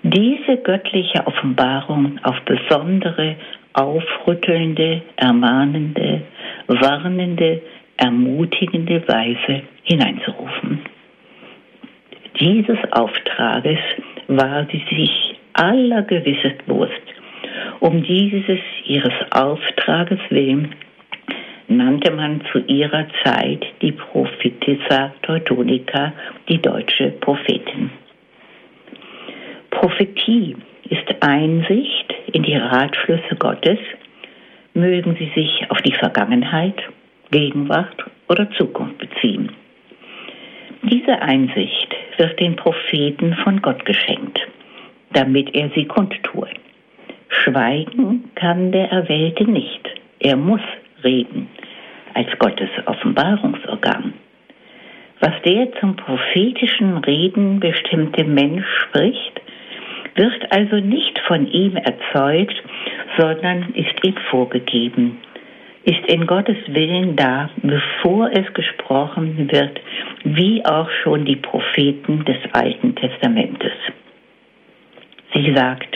[0.03, 3.35] diese göttliche Offenbarung auf besondere,
[3.73, 6.21] aufrüttelnde, ermahnende,
[6.67, 7.61] warnende,
[7.97, 10.81] ermutigende Weise hineinzurufen.
[12.39, 13.79] Dieses Auftrages
[14.27, 16.91] war sie sich aller Gewissheit bewusst.
[17.79, 20.75] Um dieses ihres Auftrages willen
[21.67, 26.13] nannte man zu ihrer Zeit die Prophetissa Teutonica,
[26.47, 27.89] die deutsche Prophetin.
[29.85, 30.55] Prophetie
[30.89, 33.77] ist Einsicht in die Ratschlüsse Gottes,
[34.73, 36.73] mögen sie sich auf die Vergangenheit,
[37.29, 39.51] Gegenwart oder Zukunft beziehen.
[40.81, 44.39] Diese Einsicht wird den Propheten von Gott geschenkt,
[45.13, 46.49] damit er sie kundtue.
[47.27, 49.87] Schweigen kann der Erwählte nicht.
[50.19, 50.61] Er muss
[51.03, 51.47] reden
[52.15, 54.15] als Gottes Offenbarungsorgan.
[55.19, 59.41] Was der zum prophetischen Reden bestimmte Mensch spricht,
[60.15, 62.55] wird also nicht von ihm erzeugt,
[63.17, 65.17] sondern ist ihm vorgegeben,
[65.83, 69.79] ist in Gottes Willen da, bevor es gesprochen wird,
[70.23, 73.73] wie auch schon die Propheten des Alten Testamentes.
[75.33, 75.95] Sie sagt,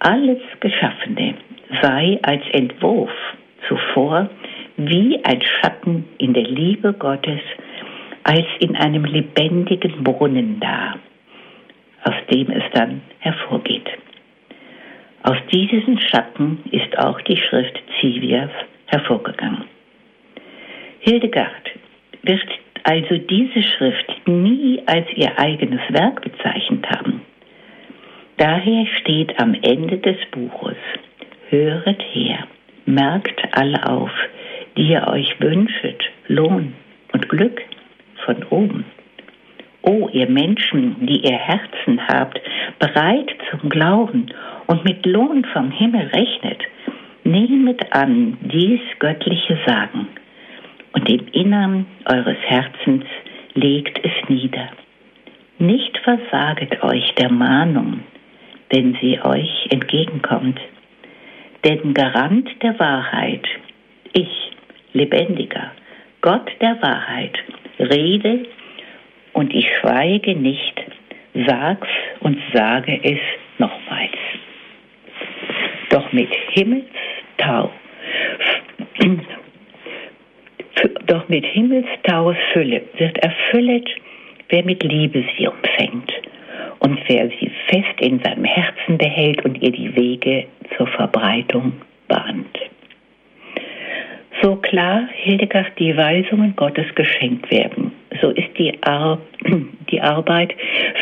[0.00, 1.34] alles Geschaffene
[1.82, 3.10] sei als Entwurf
[3.68, 4.28] zuvor
[4.76, 7.40] wie ein Schatten in der Liebe Gottes,
[8.24, 10.94] als in einem lebendigen Brunnen da,
[12.04, 13.88] aus dem es dann hervorgeht.
[15.22, 18.50] Aus diesen Schatten ist auch die Schrift Zivias
[18.86, 19.64] hervorgegangen.
[21.00, 21.70] Hildegard
[22.22, 22.48] wird
[22.84, 27.22] also diese Schrift nie als ihr eigenes Werk bezeichnet haben.
[28.38, 30.76] Daher steht am Ende des Buches,
[31.50, 32.46] höret her,
[32.86, 34.10] merkt alle auf,
[34.76, 36.72] die ihr euch wünschet, Lohn
[37.12, 37.60] und Glück
[38.24, 38.84] von oben.
[39.82, 42.40] O ihr Menschen, die ihr Herzen habt,
[42.78, 44.26] bereit zum Glauben
[44.66, 46.62] und mit Lohn vom Himmel rechnet,
[47.24, 50.08] nehmet an dies göttliche Sagen
[50.92, 53.04] und im Innern eures Herzens
[53.54, 54.70] legt es nieder.
[55.58, 58.00] Nicht versaget euch der Mahnung,
[58.70, 60.58] wenn sie euch entgegenkommt.
[61.64, 63.46] Denn Garant der Wahrheit,
[64.12, 64.52] ich,
[64.92, 65.72] lebendiger,
[66.22, 67.38] Gott der Wahrheit,
[67.78, 68.46] rede
[69.32, 70.80] und ich schweige nicht,
[71.46, 71.88] sag's
[72.20, 73.18] und sage es
[73.58, 74.16] nochmals.
[75.90, 77.70] Doch mit Himmelstau,
[81.06, 83.88] doch mit Himmelstaus Fülle wird erfüllet,
[84.48, 86.12] wer mit Liebe sie umfängt
[86.80, 91.72] und wer sie fest in seinem Herzen behält und ihr die Wege zur Verbreitung
[92.08, 92.58] bahnt.
[94.42, 99.18] So klar Hildegard die Weisungen Gottes geschenkt werden, so ist die, Ar
[99.90, 100.54] die Arbeit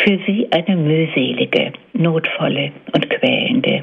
[0.04, 3.82] für sie eine mühselige, notvolle und quälende.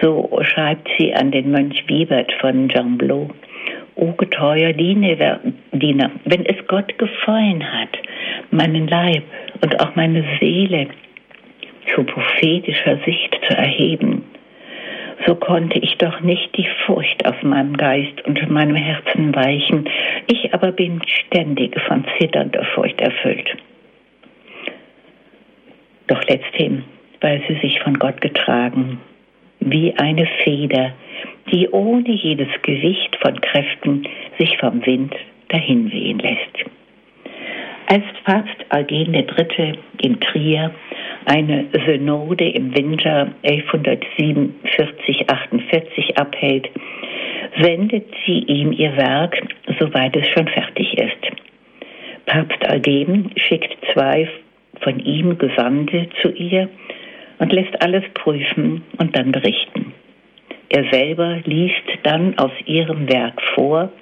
[0.00, 3.30] So schreibt sie an den Mönch Wiebert von Jamblot.
[3.94, 5.40] O getreuer Diener,
[5.72, 7.98] wenn es Gott gefallen hat,
[8.50, 9.22] meinen Leib
[9.62, 10.88] und auch meine Seele
[11.94, 14.22] zu prophetischer Sicht zu erheben,
[15.26, 19.88] so konnte ich doch nicht die Furcht auf meinem Geist und meinem Herzen weichen.
[20.28, 23.56] Ich aber bin ständig von zitternder Furcht erfüllt.
[26.06, 26.84] Doch letzthin,
[27.20, 29.00] weil sie sich von Gott getragen,
[29.58, 30.92] wie eine Feder,
[31.50, 34.06] die ohne jedes Gewicht von Kräften
[34.38, 35.14] sich vom Wind
[35.48, 36.70] dahinwehen lässt.
[37.88, 39.78] Als Papst Eugen III.
[40.02, 40.72] in Trier
[41.24, 46.68] eine Synode im Winter 1147-48 abhält,
[47.60, 49.40] sendet sie ihm ihr Werk,
[49.78, 51.28] soweit es schon fertig ist.
[52.26, 54.28] Papst Eugen schickt zwei
[54.80, 56.68] von ihm Gesandte zu ihr
[57.38, 59.92] und lässt alles prüfen und dann berichten.
[60.70, 63.92] Er selber liest dann aus ihrem Werk vor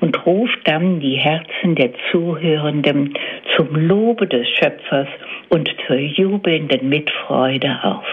[0.00, 3.14] und ruft dann die Herzen der Zuhörenden
[3.56, 5.08] zum Lobe des Schöpfers
[5.48, 8.06] und zur jubelnden Mitfreude auf.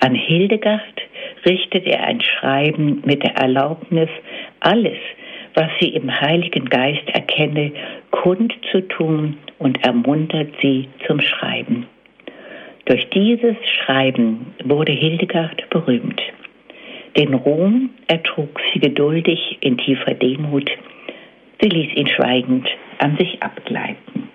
[0.00, 0.80] An Hildegard
[1.46, 4.08] richtet er ein Schreiben mit der Erlaubnis,
[4.60, 4.98] alles,
[5.54, 7.72] was sie im Heiligen Geist erkenne,
[8.10, 11.86] kundzutun und ermuntert sie zum Schreiben.
[12.86, 16.20] Durch dieses Schreiben wurde Hildegard berühmt.
[17.16, 20.70] Den Ruhm ertrug sie geduldig in tiefer Demut,
[21.60, 24.28] Sie ließ ihn schweigend an sich abgleiten.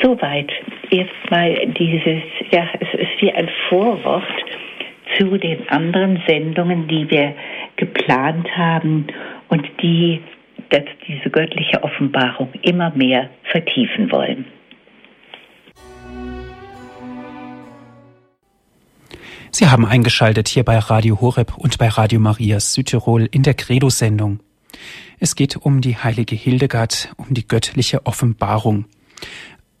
[0.00, 0.50] Soweit
[0.90, 4.24] erstmal dieses, ja, es ist wie ein Vorwort
[5.18, 7.34] zu den anderen Sendungen, die wir
[7.76, 9.06] geplant haben
[9.48, 10.20] und die
[10.70, 14.46] dass diese göttliche Offenbarung immer mehr vertiefen wollen.
[19.58, 24.40] Sie haben eingeschaltet hier bei Radio Horeb und bei Radio Marias Südtirol in der Credo-Sendung.
[25.18, 28.84] Es geht um die heilige Hildegard, um die göttliche Offenbarung.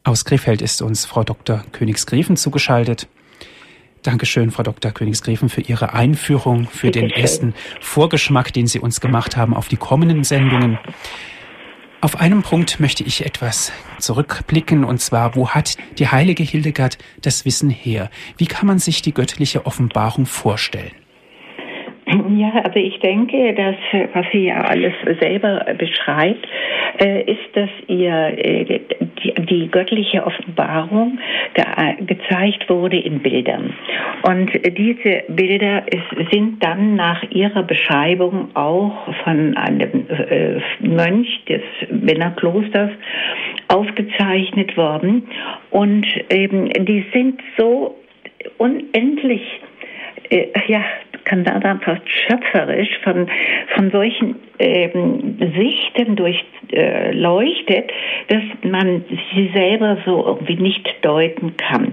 [0.02, 1.62] Aus Krefeld ist uns Frau Dr.
[1.72, 3.06] Königsgräfen zugeschaltet.
[4.00, 4.92] Dankeschön, Frau Dr.
[4.92, 7.20] Königsgräfen, für Ihre Einführung, für Bitte den schön.
[7.20, 10.78] ersten Vorgeschmack, den Sie uns gemacht haben auf die kommenden Sendungen.
[12.02, 17.44] Auf einem Punkt möchte ich etwas zurückblicken, und zwar, wo hat die heilige Hildegard das
[17.46, 18.10] Wissen her?
[18.36, 20.92] Wie kann man sich die göttliche Offenbarung vorstellen?
[22.08, 23.74] Ja, also ich denke, dass
[24.14, 26.46] was sie ja alles selber beschreibt,
[27.02, 28.80] äh, ist, dass ihr äh,
[29.50, 31.18] die, göttliche Offenbarung
[31.54, 31.64] ge
[32.06, 33.74] gezeigt wurde in Bildern.
[34.22, 35.82] Und diese Bilder
[36.30, 42.90] sind dann nach ihrer Beschreibung auch von einem äh, Mönch des Männerklosters
[43.66, 45.26] aufgezeichnet worden.
[45.70, 47.96] Und eben, die sind so
[48.58, 49.42] unendlich
[50.66, 50.82] ja,
[51.26, 53.28] kann da dann fast schöpferisch von,
[53.74, 57.92] von solchen ähm, Sichten durchleuchtet, äh,
[58.28, 59.04] dass man
[59.34, 61.92] sie selber so irgendwie nicht deuten kann.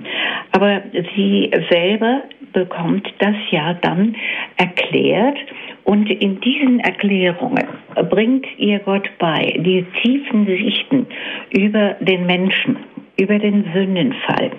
[0.51, 0.81] Aber
[1.15, 2.23] sie selber
[2.53, 4.15] bekommt das ja dann
[4.57, 5.37] erklärt
[5.83, 7.67] und in diesen Erklärungen
[8.09, 11.07] bringt ihr Gott bei die tiefen Sichten
[11.49, 12.77] über den Menschen,
[13.17, 14.51] über den Sündenfall,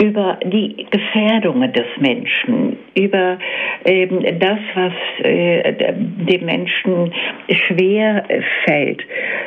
[0.00, 3.38] über die Gefährdungen des Menschen, über
[3.84, 4.92] ähm, das, was
[5.24, 7.12] äh, dem Menschen
[7.66, 8.24] schwer
[8.64, 9.02] fällt.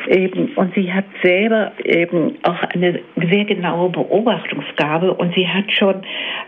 [0.08, 6.02] Ähm, und sie hat selber eben auch eine sehr genaue Beobachtungsgabe und sie hat schon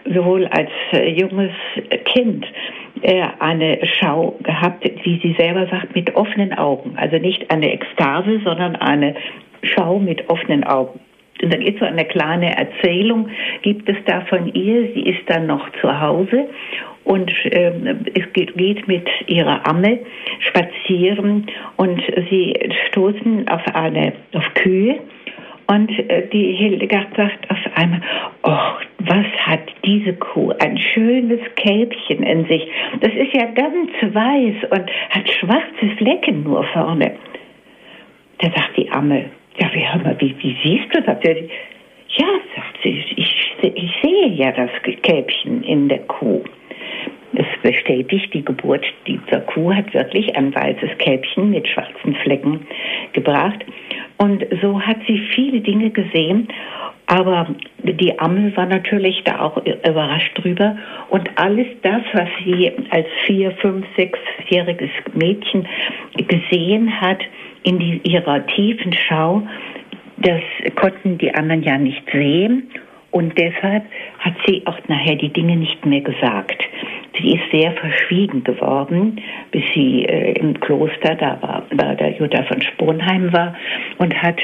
[0.04, 1.52] sowohl als äh, junges
[2.04, 2.46] Kind
[3.02, 6.94] äh, eine Schau gehabt, wie sie selber sagt, mit offenen Augen.
[6.96, 9.14] Also nicht eine Ekstase, sondern eine
[9.62, 11.00] Schau mit offenen Augen.
[11.42, 13.28] Und dann ist so eine kleine Erzählung,
[13.62, 14.92] gibt es da von ihr.
[14.94, 16.48] Sie ist dann noch zu Hause
[17.04, 17.72] und äh,
[18.14, 20.00] es geht, geht, mit ihrer Amme
[20.40, 22.54] spazieren und sie
[22.88, 24.98] stoßen auf eine auf Kühe
[25.70, 28.00] und äh, die Hildegard sagt auf einmal,
[28.42, 30.52] oh, was hat diese Kuh?
[30.60, 32.66] Ein schönes Kälbchen in sich.
[33.00, 37.16] Das ist ja ganz weiß und hat schwarze Flecken nur vorne.
[38.38, 39.26] Da sagt die Amme,
[39.58, 39.70] ja,
[40.18, 41.18] wie, wie siehst du das?
[41.24, 44.70] Ja, sagt sie, ich, ich sehe ja das
[45.02, 46.42] Kälbchen in der Kuh.
[47.34, 52.66] Es bestätigt, die Geburt dieser Kuh hat wirklich ein weißes Kälbchen mit schwarzen Flecken
[53.12, 53.64] gebracht.
[54.16, 56.48] Und so hat sie viele Dinge gesehen.
[57.06, 57.46] Aber
[57.82, 60.76] die Amme war natürlich da auch überrascht drüber.
[61.10, 65.66] Und alles das, was sie als vier, fünf, sechsjähriges Mädchen
[66.16, 67.20] gesehen hat,
[67.62, 69.42] in die, ihrer tiefen Schau,
[70.18, 70.40] das
[70.74, 72.70] konnten die anderen ja nicht sehen.
[73.10, 73.84] Und deshalb
[74.18, 76.62] hat sie auch nachher die Dinge nicht mehr gesagt.
[77.18, 82.42] Sie ist sehr verschwiegen geworden, bis sie äh, im Kloster, da war, bei der Jutta
[82.44, 83.56] von Sponheim war,
[83.96, 84.36] und hat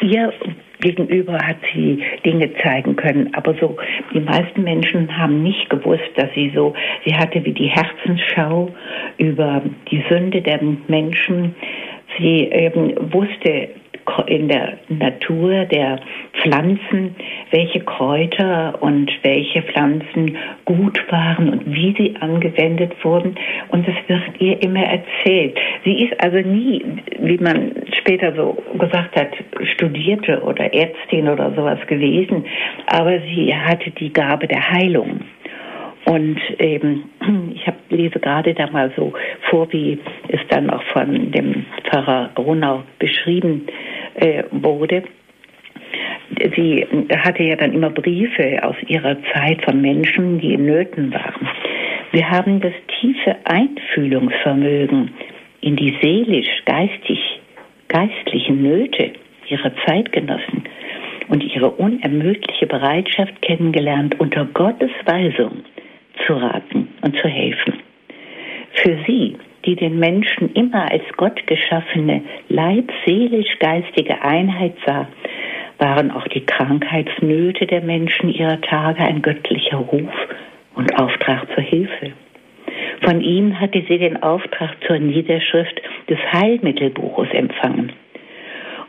[0.00, 0.32] ihr
[0.80, 3.32] gegenüber hat sie Dinge zeigen können.
[3.34, 3.76] Aber so,
[4.12, 8.70] die meisten Menschen haben nicht gewusst, dass sie so, sie hatte wie die Herzensschau
[9.18, 11.54] über die Sünde der Menschen.
[12.18, 13.70] Sie eben wusste
[14.26, 16.00] in der Natur der
[16.40, 17.16] Pflanzen,
[17.50, 23.34] welche Kräuter und welche Pflanzen gut waren und wie sie angewendet wurden.
[23.68, 25.58] Und das wird ihr immer erzählt.
[25.84, 26.84] Sie ist also nie,
[27.18, 29.30] wie man später so gesagt hat,
[29.74, 32.44] Studierte oder Ärztin oder sowas gewesen,
[32.86, 35.20] aber sie hatte die Gabe der Heilung.
[36.06, 37.10] Und eben,
[37.54, 39.12] ich hab, lese gerade da mal so
[39.50, 39.98] vor, wie
[40.28, 43.66] es dann auch von dem Pfarrer Ronau beschrieben
[44.14, 45.02] äh, wurde.
[46.56, 46.86] Sie
[47.24, 51.48] hatte ja dann immer Briefe aus ihrer Zeit von Menschen, die in Nöten waren.
[52.12, 55.10] Wir haben das tiefe Einfühlungsvermögen
[55.60, 57.18] in die seelisch, geistig,
[57.88, 59.12] geistlichen Nöte
[59.48, 60.64] ihrer Zeitgenossen
[61.28, 65.64] und ihre unermüdliche Bereitschaft kennengelernt, unter Gottes Weisung
[66.26, 67.74] zu raten und zu helfen.
[68.72, 69.36] Für sie
[69.66, 75.08] die den Menschen immer als Gott geschaffene leib-seelisch-geistige Einheit sah,
[75.78, 80.14] waren auch die Krankheitsnöte der Menschen ihrer Tage ein göttlicher Ruf
[80.74, 82.12] und Auftrag zur Hilfe.
[83.02, 87.92] Von ihm hatte sie den Auftrag zur Niederschrift des Heilmittelbuches empfangen.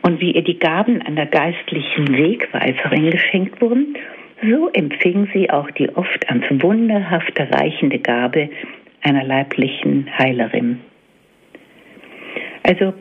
[0.02, 3.96] Und wie ihr die Gaben einer geistlichen Wegweiserin geschenkt wurden,
[4.42, 8.48] so empfing sie auch die oft ans Wunderhafte reichende Gabe
[9.02, 10.80] einer leiblichen Heilerin.
[12.62, 12.94] Also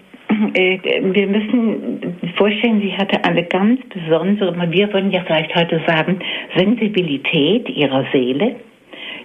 [0.54, 0.80] äh,
[1.14, 6.20] wir müssen vorstellen, sie hatte eine ganz besondere, wir würden ja vielleicht heute sagen,
[6.56, 8.56] Sensibilität ihrer Seele,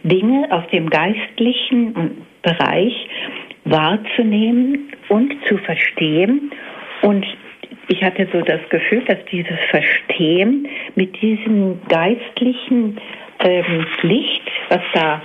[0.04, 3.08] Dinge aus dem geistlichen Bereich
[3.64, 6.50] wahrzunehmen und zu verstehen.
[7.02, 7.24] Und
[7.88, 12.98] ich hatte so das Gefühl, dass dieses Verstehen mit diesem geistlichen
[13.40, 15.22] ähm, Licht, was da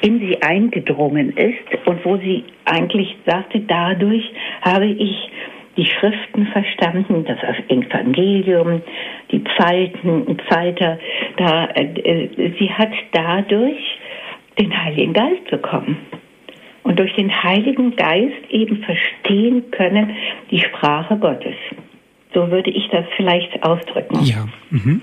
[0.00, 4.24] in sie eingedrungen ist und wo sie eigentlich sagte, dadurch
[4.62, 5.30] habe ich
[5.76, 7.38] die Schriften verstanden, das
[7.68, 8.82] Evangelium,
[9.30, 10.98] die Psalten, Psalter,
[11.36, 12.28] da, äh,
[12.58, 13.98] sie hat dadurch
[14.58, 15.98] den Heiligen Geist bekommen.
[16.88, 20.16] Und durch den Heiligen Geist eben verstehen können
[20.50, 21.54] die Sprache Gottes.
[22.32, 24.24] So würde ich das vielleicht ausdrücken.
[24.24, 24.48] Ja.
[24.70, 25.02] Mhm.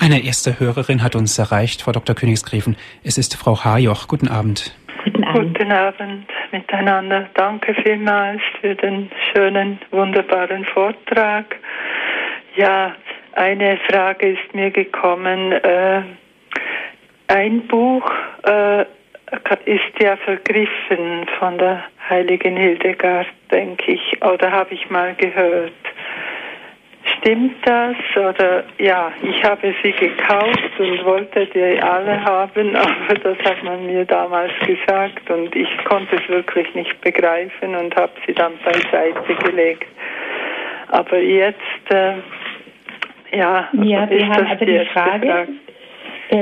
[0.00, 2.16] Eine erste Hörerin hat uns erreicht, Frau Dr.
[2.16, 2.76] Königsgräfen.
[3.04, 4.08] Es ist Frau Hajoch.
[4.08, 4.76] Guten Abend.
[5.04, 5.56] Guten Abend.
[5.56, 7.28] Guten Abend miteinander.
[7.34, 11.44] Danke vielmals für den schönen, wunderbaren Vortrag.
[12.56, 12.96] Ja,
[13.34, 15.52] eine Frage ist mir gekommen.
[15.52, 16.02] Äh,
[17.28, 18.10] ein Buch
[18.42, 18.84] äh,
[19.64, 25.72] ist ja vergriffen von der heiligen Hildegard, denke ich, oder habe ich mal gehört.
[27.18, 27.96] Stimmt das?
[28.16, 33.86] Oder ja, ich habe sie gekauft und wollte die alle haben, aber das hat man
[33.86, 39.34] mir damals gesagt und ich konnte es wirklich nicht begreifen und habe sie dann beiseite
[39.44, 39.88] gelegt.
[40.88, 42.14] Aber jetzt, äh,
[43.32, 45.46] ja, ja wir haben also die Frage, äh,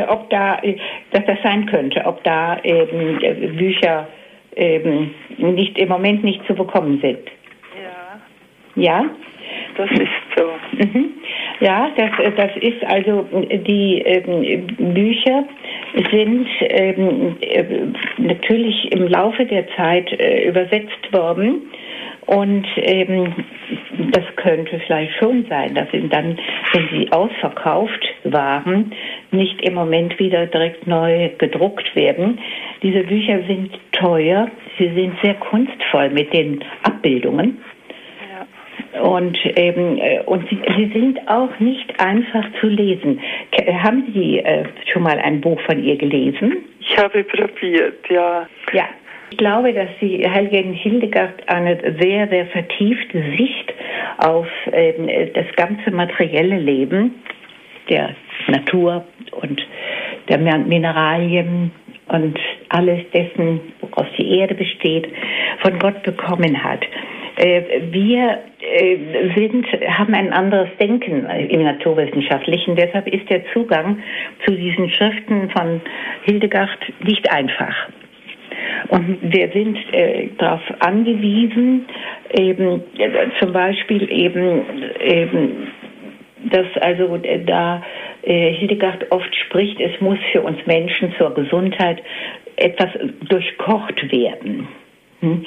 [0.08, 0.76] ob da, äh,
[1.12, 4.08] dass das sein könnte, ob da eben äh, Bücher
[4.56, 7.20] eben nicht im Moment nicht zu bekommen sind.
[8.76, 8.82] Ja.
[8.82, 9.10] Ja?
[9.76, 10.44] Das ist so.
[10.72, 11.10] Mhm.
[11.60, 13.26] Ja, das, das ist also,
[13.66, 15.44] die ähm, Bücher
[16.10, 17.64] sind ähm, äh,
[18.18, 21.62] natürlich im Laufe der Zeit äh, übersetzt worden.
[22.28, 23.32] Und ähm,
[24.12, 26.38] das könnte vielleicht schon sein, dass sie dann,
[26.74, 28.92] wenn sie ausverkauft waren,
[29.30, 32.38] nicht im Moment wieder direkt neu gedruckt werden.
[32.82, 37.64] Diese Bücher sind teuer, sie sind sehr kunstvoll mit den Abbildungen.
[39.02, 43.20] Und, ähm, äh, und sie, sie, sind auch nicht einfach zu lesen.
[43.82, 46.64] Haben Sie äh, schon mal ein Buch von ihr gelesen?
[46.80, 48.46] Ich habe probiert, ja.
[48.72, 48.88] Ja.
[49.30, 53.74] Ich glaube, dass die Heilige Hildegard eine sehr, sehr vertiefte Sicht
[54.18, 57.16] auf ähm, das ganze materielle Leben
[57.88, 58.14] der
[58.48, 59.04] Natur
[59.40, 59.60] und
[60.28, 61.70] der Mineralien
[62.08, 62.38] und
[62.70, 65.08] alles dessen, woraus die Erde besteht,
[65.62, 66.84] von Gott bekommen hat.
[67.36, 68.96] Äh, wir äh,
[69.36, 72.76] sind, haben ein anderes Denken im Naturwissenschaftlichen.
[72.76, 74.02] Deshalb ist der Zugang
[74.44, 75.80] zu diesen Schriften von
[76.24, 77.74] Hildegard nicht einfach.
[78.88, 81.86] Und wir sind äh, darauf angewiesen,
[82.32, 84.62] eben äh, zum Beispiel eben,
[85.00, 85.68] eben
[86.50, 87.82] dass also äh, da
[88.22, 92.02] äh, Hildegard oft spricht, es muss für uns Menschen zur Gesundheit
[92.56, 92.90] etwas
[93.28, 94.68] durchkocht werden.
[95.20, 95.44] Hm?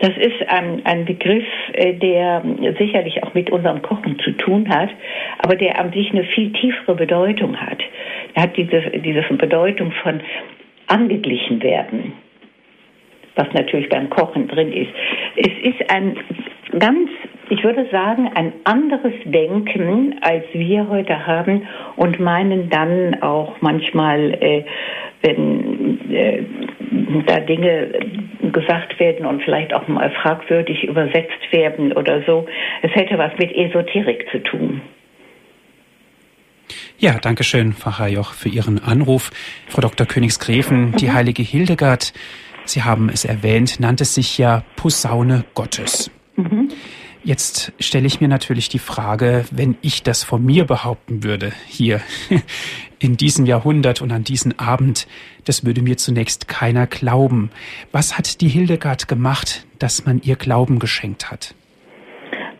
[0.00, 2.42] Das ist ein, ein Begriff, äh, der
[2.78, 4.90] sicherlich auch mit unserem Kochen zu tun hat,
[5.38, 7.78] aber der an sich eine viel tiefere Bedeutung hat.
[8.34, 10.20] Er hat diese, diese Bedeutung von
[10.86, 12.12] angeglichen werden,
[13.36, 14.90] was natürlich beim Kochen drin ist.
[15.36, 16.16] Es ist ein
[16.78, 17.10] ganz,
[17.50, 21.66] ich würde sagen, ein anderes Denken, als wir heute haben
[21.96, 24.64] und meinen dann auch manchmal, äh,
[25.22, 26.42] wenn äh,
[27.26, 27.88] da Dinge
[28.52, 32.46] gesagt werden und vielleicht auch mal fragwürdig übersetzt werden oder so.
[32.82, 34.82] Es hätte was mit Esoterik zu tun.
[36.98, 39.30] Ja, danke schön, Frau Joch, für Ihren Anruf.
[39.68, 40.06] Frau Dr.
[40.06, 40.96] Königsgräfen, mhm.
[40.96, 42.12] die heilige Hildegard,
[42.64, 46.10] Sie haben es erwähnt, nannte sich ja Posaune Gottes.
[46.36, 46.70] Mhm.
[47.24, 52.02] Jetzt stelle ich mir natürlich die Frage, wenn ich das von mir behaupten würde, hier
[52.98, 55.06] in diesem Jahrhundert und an diesem Abend,
[55.44, 57.50] das würde mir zunächst keiner glauben.
[57.92, 61.54] Was hat die Hildegard gemacht, dass man ihr Glauben geschenkt hat?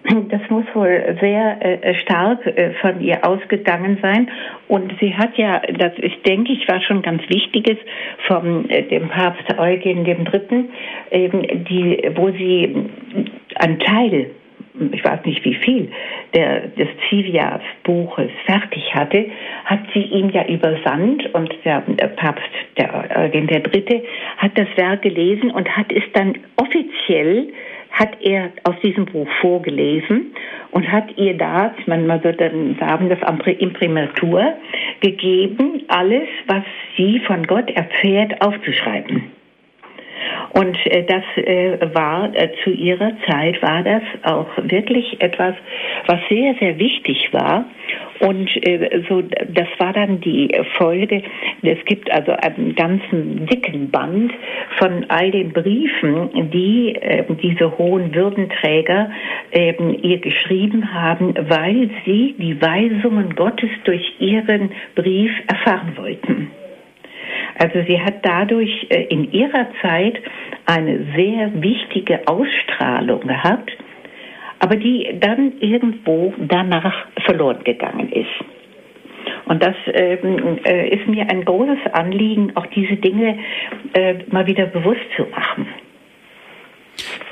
[0.28, 4.30] Das muss wohl sehr äh, stark äh, von ihr ausgegangen sein.
[4.68, 7.78] Und sie hat ja, das ist, denke ich, war schon ganz Wichtiges
[8.26, 10.64] vom äh, dem Papst Eugen III.,
[11.10, 12.90] eben die, wo sie
[13.56, 14.30] einen Teil
[14.92, 15.88] ich weiß nicht wie viel,
[16.34, 19.26] der, des Zivia-Buches fertig hatte,
[19.64, 21.80] hat sie ihm ja übersandt und der,
[22.16, 24.02] Papst, der Eugen Dritte,
[24.36, 27.52] hat das Werk gelesen und hat es dann offiziell
[27.94, 30.34] hat er aus diesem Buch vorgelesen
[30.72, 33.22] und hat ihr da, man, man würde dann sagen, das
[33.52, 34.54] Imprimatur
[35.00, 36.64] gegeben, alles, was
[36.96, 39.30] sie von Gott erfährt, aufzuschreiben.
[40.54, 45.54] Und äh, das äh, war äh, zu ihrer Zeit war das auch wirklich etwas,
[46.06, 47.64] was sehr sehr wichtig war.
[48.20, 51.22] Und äh, so das war dann die Folge.
[51.62, 54.32] Es gibt also einen ganzen dicken Band
[54.78, 59.10] von all den Briefen, die äh, diese hohen Würdenträger
[59.50, 66.50] äh, ihr geschrieben haben, weil sie die Weisungen Gottes durch ihren Brief erfahren wollten.
[67.58, 70.20] Also sie hat dadurch äh, in ihrer Zeit
[70.66, 73.70] eine sehr wichtige Ausstrahlung gehabt,
[74.58, 78.30] aber die dann irgendwo danach verloren gegangen ist.
[79.46, 83.38] Und das ähm, äh, ist mir ein großes Anliegen, auch diese Dinge
[83.92, 85.66] äh, mal wieder bewusst zu machen.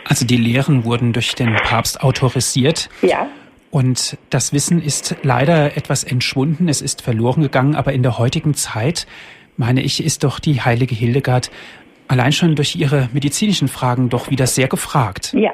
[0.05, 2.91] Also die Lehren wurden durch den Papst autorisiert.
[3.01, 3.29] Ja.
[3.71, 8.53] Und das Wissen ist leider etwas entschwunden, es ist verloren gegangen, aber in der heutigen
[8.53, 9.07] Zeit
[9.63, 11.53] meine ich, ist doch die heilige Hildegard
[12.09, 15.33] allein schon durch ihre medizinischen Fragen doch wieder sehr gefragt.
[15.35, 15.53] Ja.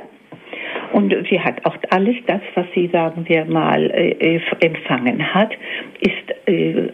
[0.92, 5.50] Und sie hat auch alles das, was sie, sagen wir mal, äh, empfangen hat,
[6.00, 6.88] ist, äh,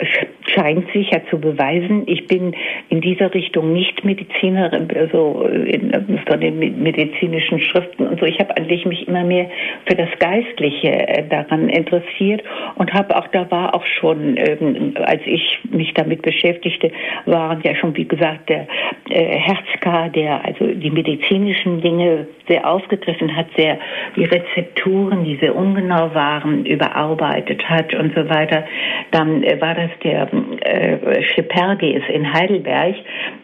[0.54, 2.02] scheint sicher zu beweisen.
[2.06, 2.54] Ich bin
[2.88, 8.26] in dieser Richtung nicht Medizinerin, also in, von den medizinischen Schriften und so.
[8.26, 9.48] Ich habe eigentlich mich immer mehr
[9.86, 12.42] für das Geistliche äh, daran interessiert
[12.76, 16.90] und habe auch, da war auch schon, ähm, als ich mich damit beschäftigte,
[17.26, 18.66] waren ja schon, wie gesagt, der
[19.10, 23.78] äh, Herzka, der also die medizinischen Dinge sehr aufgegriffen hat, sehr
[24.16, 28.64] die Rezepturen, die sehr ungenau waren, überarbeitet hat und so weiter.
[29.10, 30.28] Dann äh, war das der
[30.64, 32.94] äh, in Heidelberg,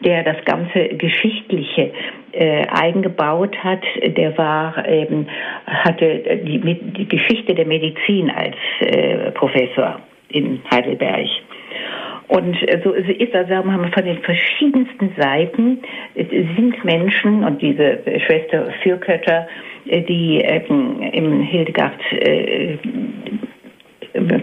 [0.04, 1.92] der das ganze Geschichtliche
[2.32, 3.82] äh, eingebaut hat.
[4.04, 5.26] Der war eben,
[5.66, 11.28] hatte die, die Geschichte der Medizin als äh, Professor in Heidelberg.
[12.30, 15.80] Und so ist also haben wir von den verschiedensten Seiten
[16.14, 19.48] sind Menschen und diese Schwester Fürkötter,
[19.84, 22.78] die ähm, im Hildegard äh,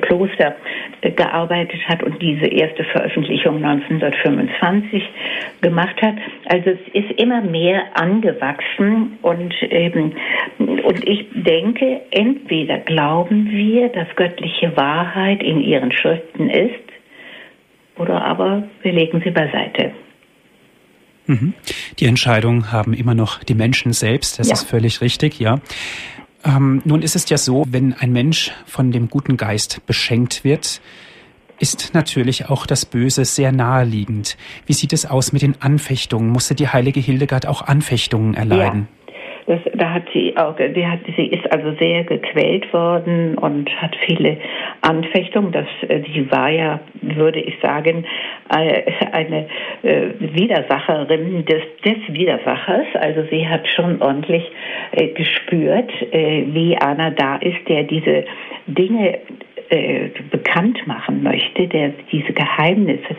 [0.01, 0.57] Kloster
[1.01, 5.03] gearbeitet hat und diese erste Veröffentlichung 1925
[5.61, 6.15] gemacht hat.
[6.47, 10.13] Also es ist immer mehr angewachsen und eben,
[10.57, 16.96] und ich denke, entweder glauben wir, dass göttliche Wahrheit in ihren Schriften ist,
[17.97, 19.91] oder aber wir legen sie beiseite.
[21.27, 21.53] Mhm.
[21.99, 24.53] Die Entscheidung haben immer noch die Menschen selbst, das ja.
[24.53, 25.59] ist völlig richtig, ja.
[26.43, 30.81] Ähm, nun ist es ja so, wenn ein Mensch von dem guten Geist beschenkt wird,
[31.59, 34.37] ist natürlich auch das Böse sehr naheliegend.
[34.65, 36.29] Wie sieht es aus mit den Anfechtungen?
[36.29, 38.87] Musste die heilige Hildegard auch Anfechtungen erleiden?
[39.47, 43.95] Das, da hat sie auch, die hat, sie ist also sehr gequält worden und hat
[44.05, 44.35] viele
[44.81, 45.53] Anfechtungen.
[45.53, 48.03] Das, äh, sie war ja, würde ich sagen,
[48.53, 48.83] äh,
[49.13, 49.47] eine
[49.83, 52.87] äh, Widersacherin des, des Widersachers.
[52.95, 54.43] Also sie hat schon ordentlich
[55.15, 58.25] gespürt, wie einer da ist, der diese
[58.67, 59.19] Dinge
[60.31, 63.15] bekannt machen möchte, der diese Geheimnisse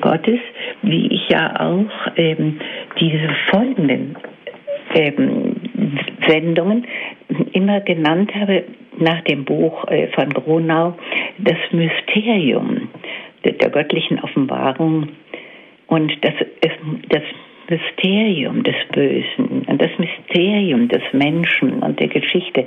[0.00, 0.40] Gottes,
[0.82, 2.60] wie ich ja auch ähm,
[2.98, 4.16] diese folgenden
[4.94, 5.56] ähm,
[6.26, 6.86] Sendungen
[7.52, 8.64] immer genannt habe,
[8.98, 10.94] nach dem Buch äh, von Gronau,
[11.38, 12.88] das Mysterium
[13.44, 15.08] der, der göttlichen Offenbarung
[15.86, 16.34] und das,
[17.08, 17.22] das
[17.68, 22.66] Mysterium des Bösen und das Mysterium des Menschen und der Geschichte.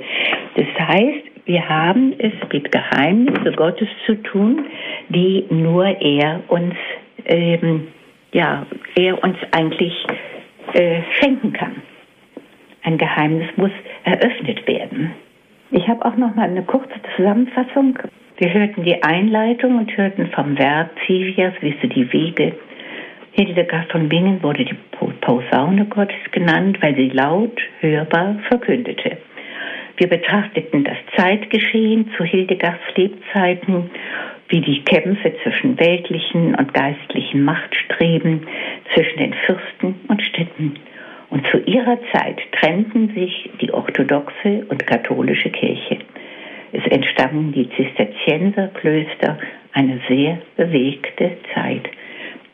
[0.56, 4.64] Das heißt, wir haben es mit Geheimnissen Gottes zu tun,
[5.10, 6.74] die nur er uns,
[7.26, 7.88] ähm,
[8.32, 8.66] ja,
[8.96, 9.92] er uns eigentlich
[10.72, 11.82] äh, schenken kann.
[12.84, 13.70] Ein Geheimnis muss
[14.04, 15.12] eröffnet werden.
[15.70, 17.98] Ich habe auch noch mal eine kurze Zusammenfassung.
[18.36, 22.52] Wir hörten die Einleitung und hörten vom Werk Zivias, wisse die Wege.
[23.32, 24.76] Hildegard von Bingen wurde die
[25.22, 29.16] Posaune Gottes genannt, weil sie laut, hörbar verkündete.
[29.96, 33.90] Wir betrachteten das Zeitgeschehen zu Hildegards Lebzeiten,
[34.48, 38.46] wie die Kämpfe zwischen weltlichen und geistlichen Machtstreben,
[38.92, 40.74] zwischen den Fürsten und Städten
[41.30, 45.98] und zu ihrer Zeit trennten sich die orthodoxe und katholische Kirche.
[46.72, 49.38] Es entstanden die Zisterzienserklöster,
[49.72, 51.88] eine sehr bewegte Zeit.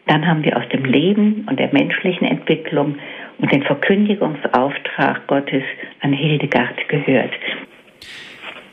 [0.06, 2.96] Dann haben wir aus dem Leben und der menschlichen Entwicklung
[3.38, 5.62] und den Verkündigungsauftrag Gottes
[6.00, 7.32] an Hildegard gehört.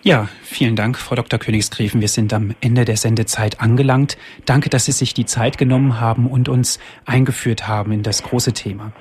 [0.03, 1.39] Ja, vielen Dank, Frau Dr.
[1.39, 2.01] Königsgräfen.
[2.01, 4.17] Wir sind am Ende der Sendezeit angelangt.
[4.45, 8.53] Danke, dass Sie sich die Zeit genommen haben und uns eingeführt haben in das große
[8.53, 8.93] Thema.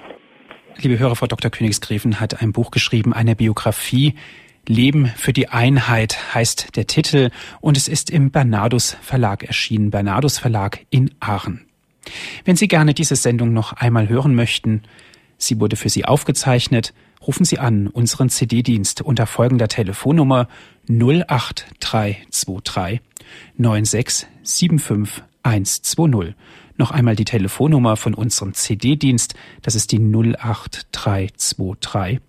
[0.79, 1.51] Liebe Hörer, Frau Dr.
[1.51, 4.15] Königsgräfen hat ein Buch geschrieben, eine Biografie.
[4.67, 10.39] Leben für die Einheit heißt der Titel und es ist im Bernardus Verlag erschienen, Bernardus
[10.39, 11.65] Verlag in Aachen.
[12.45, 14.83] Wenn Sie gerne diese Sendung noch einmal hören möchten,
[15.39, 16.93] sie wurde für Sie aufgezeichnet,
[17.27, 20.47] rufen Sie an unseren CD-Dienst unter folgender Telefonnummer
[20.89, 23.01] 08323
[23.57, 26.35] 9675 120.
[26.79, 32.21] Noch einmal die Telefonnummer von unserem CD-Dienst, das ist die 08323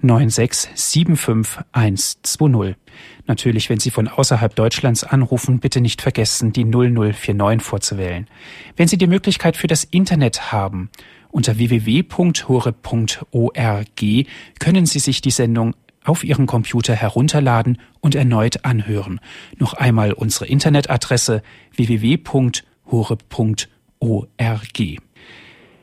[0.00, 2.76] 9675 120.
[3.26, 8.26] Natürlich, wenn Sie von außerhalb Deutschlands anrufen, bitte nicht vergessen, die 0049 vorzuwählen.
[8.76, 10.90] Wenn Sie die Möglichkeit für das Internet haben,
[11.30, 12.76] unter www.hore.org
[14.58, 15.74] können Sie sich die Sendung
[16.04, 19.20] auf Ihren Computer herunterladen und erneut anhören.
[19.58, 21.42] Noch einmal unsere Internetadresse
[21.76, 23.71] www.hore.org.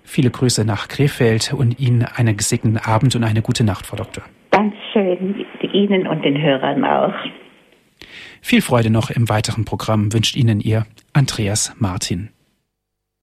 [0.03, 4.24] Viele Grüße nach Krefeld und Ihnen einen gesegneten Abend und eine gute Nacht, Frau Doktor.
[4.51, 7.13] Dankeschön, Ihnen und den Hörern auch.
[8.41, 12.30] Viel Freude noch im weiteren Programm wünscht Ihnen Ihr Andreas Martin.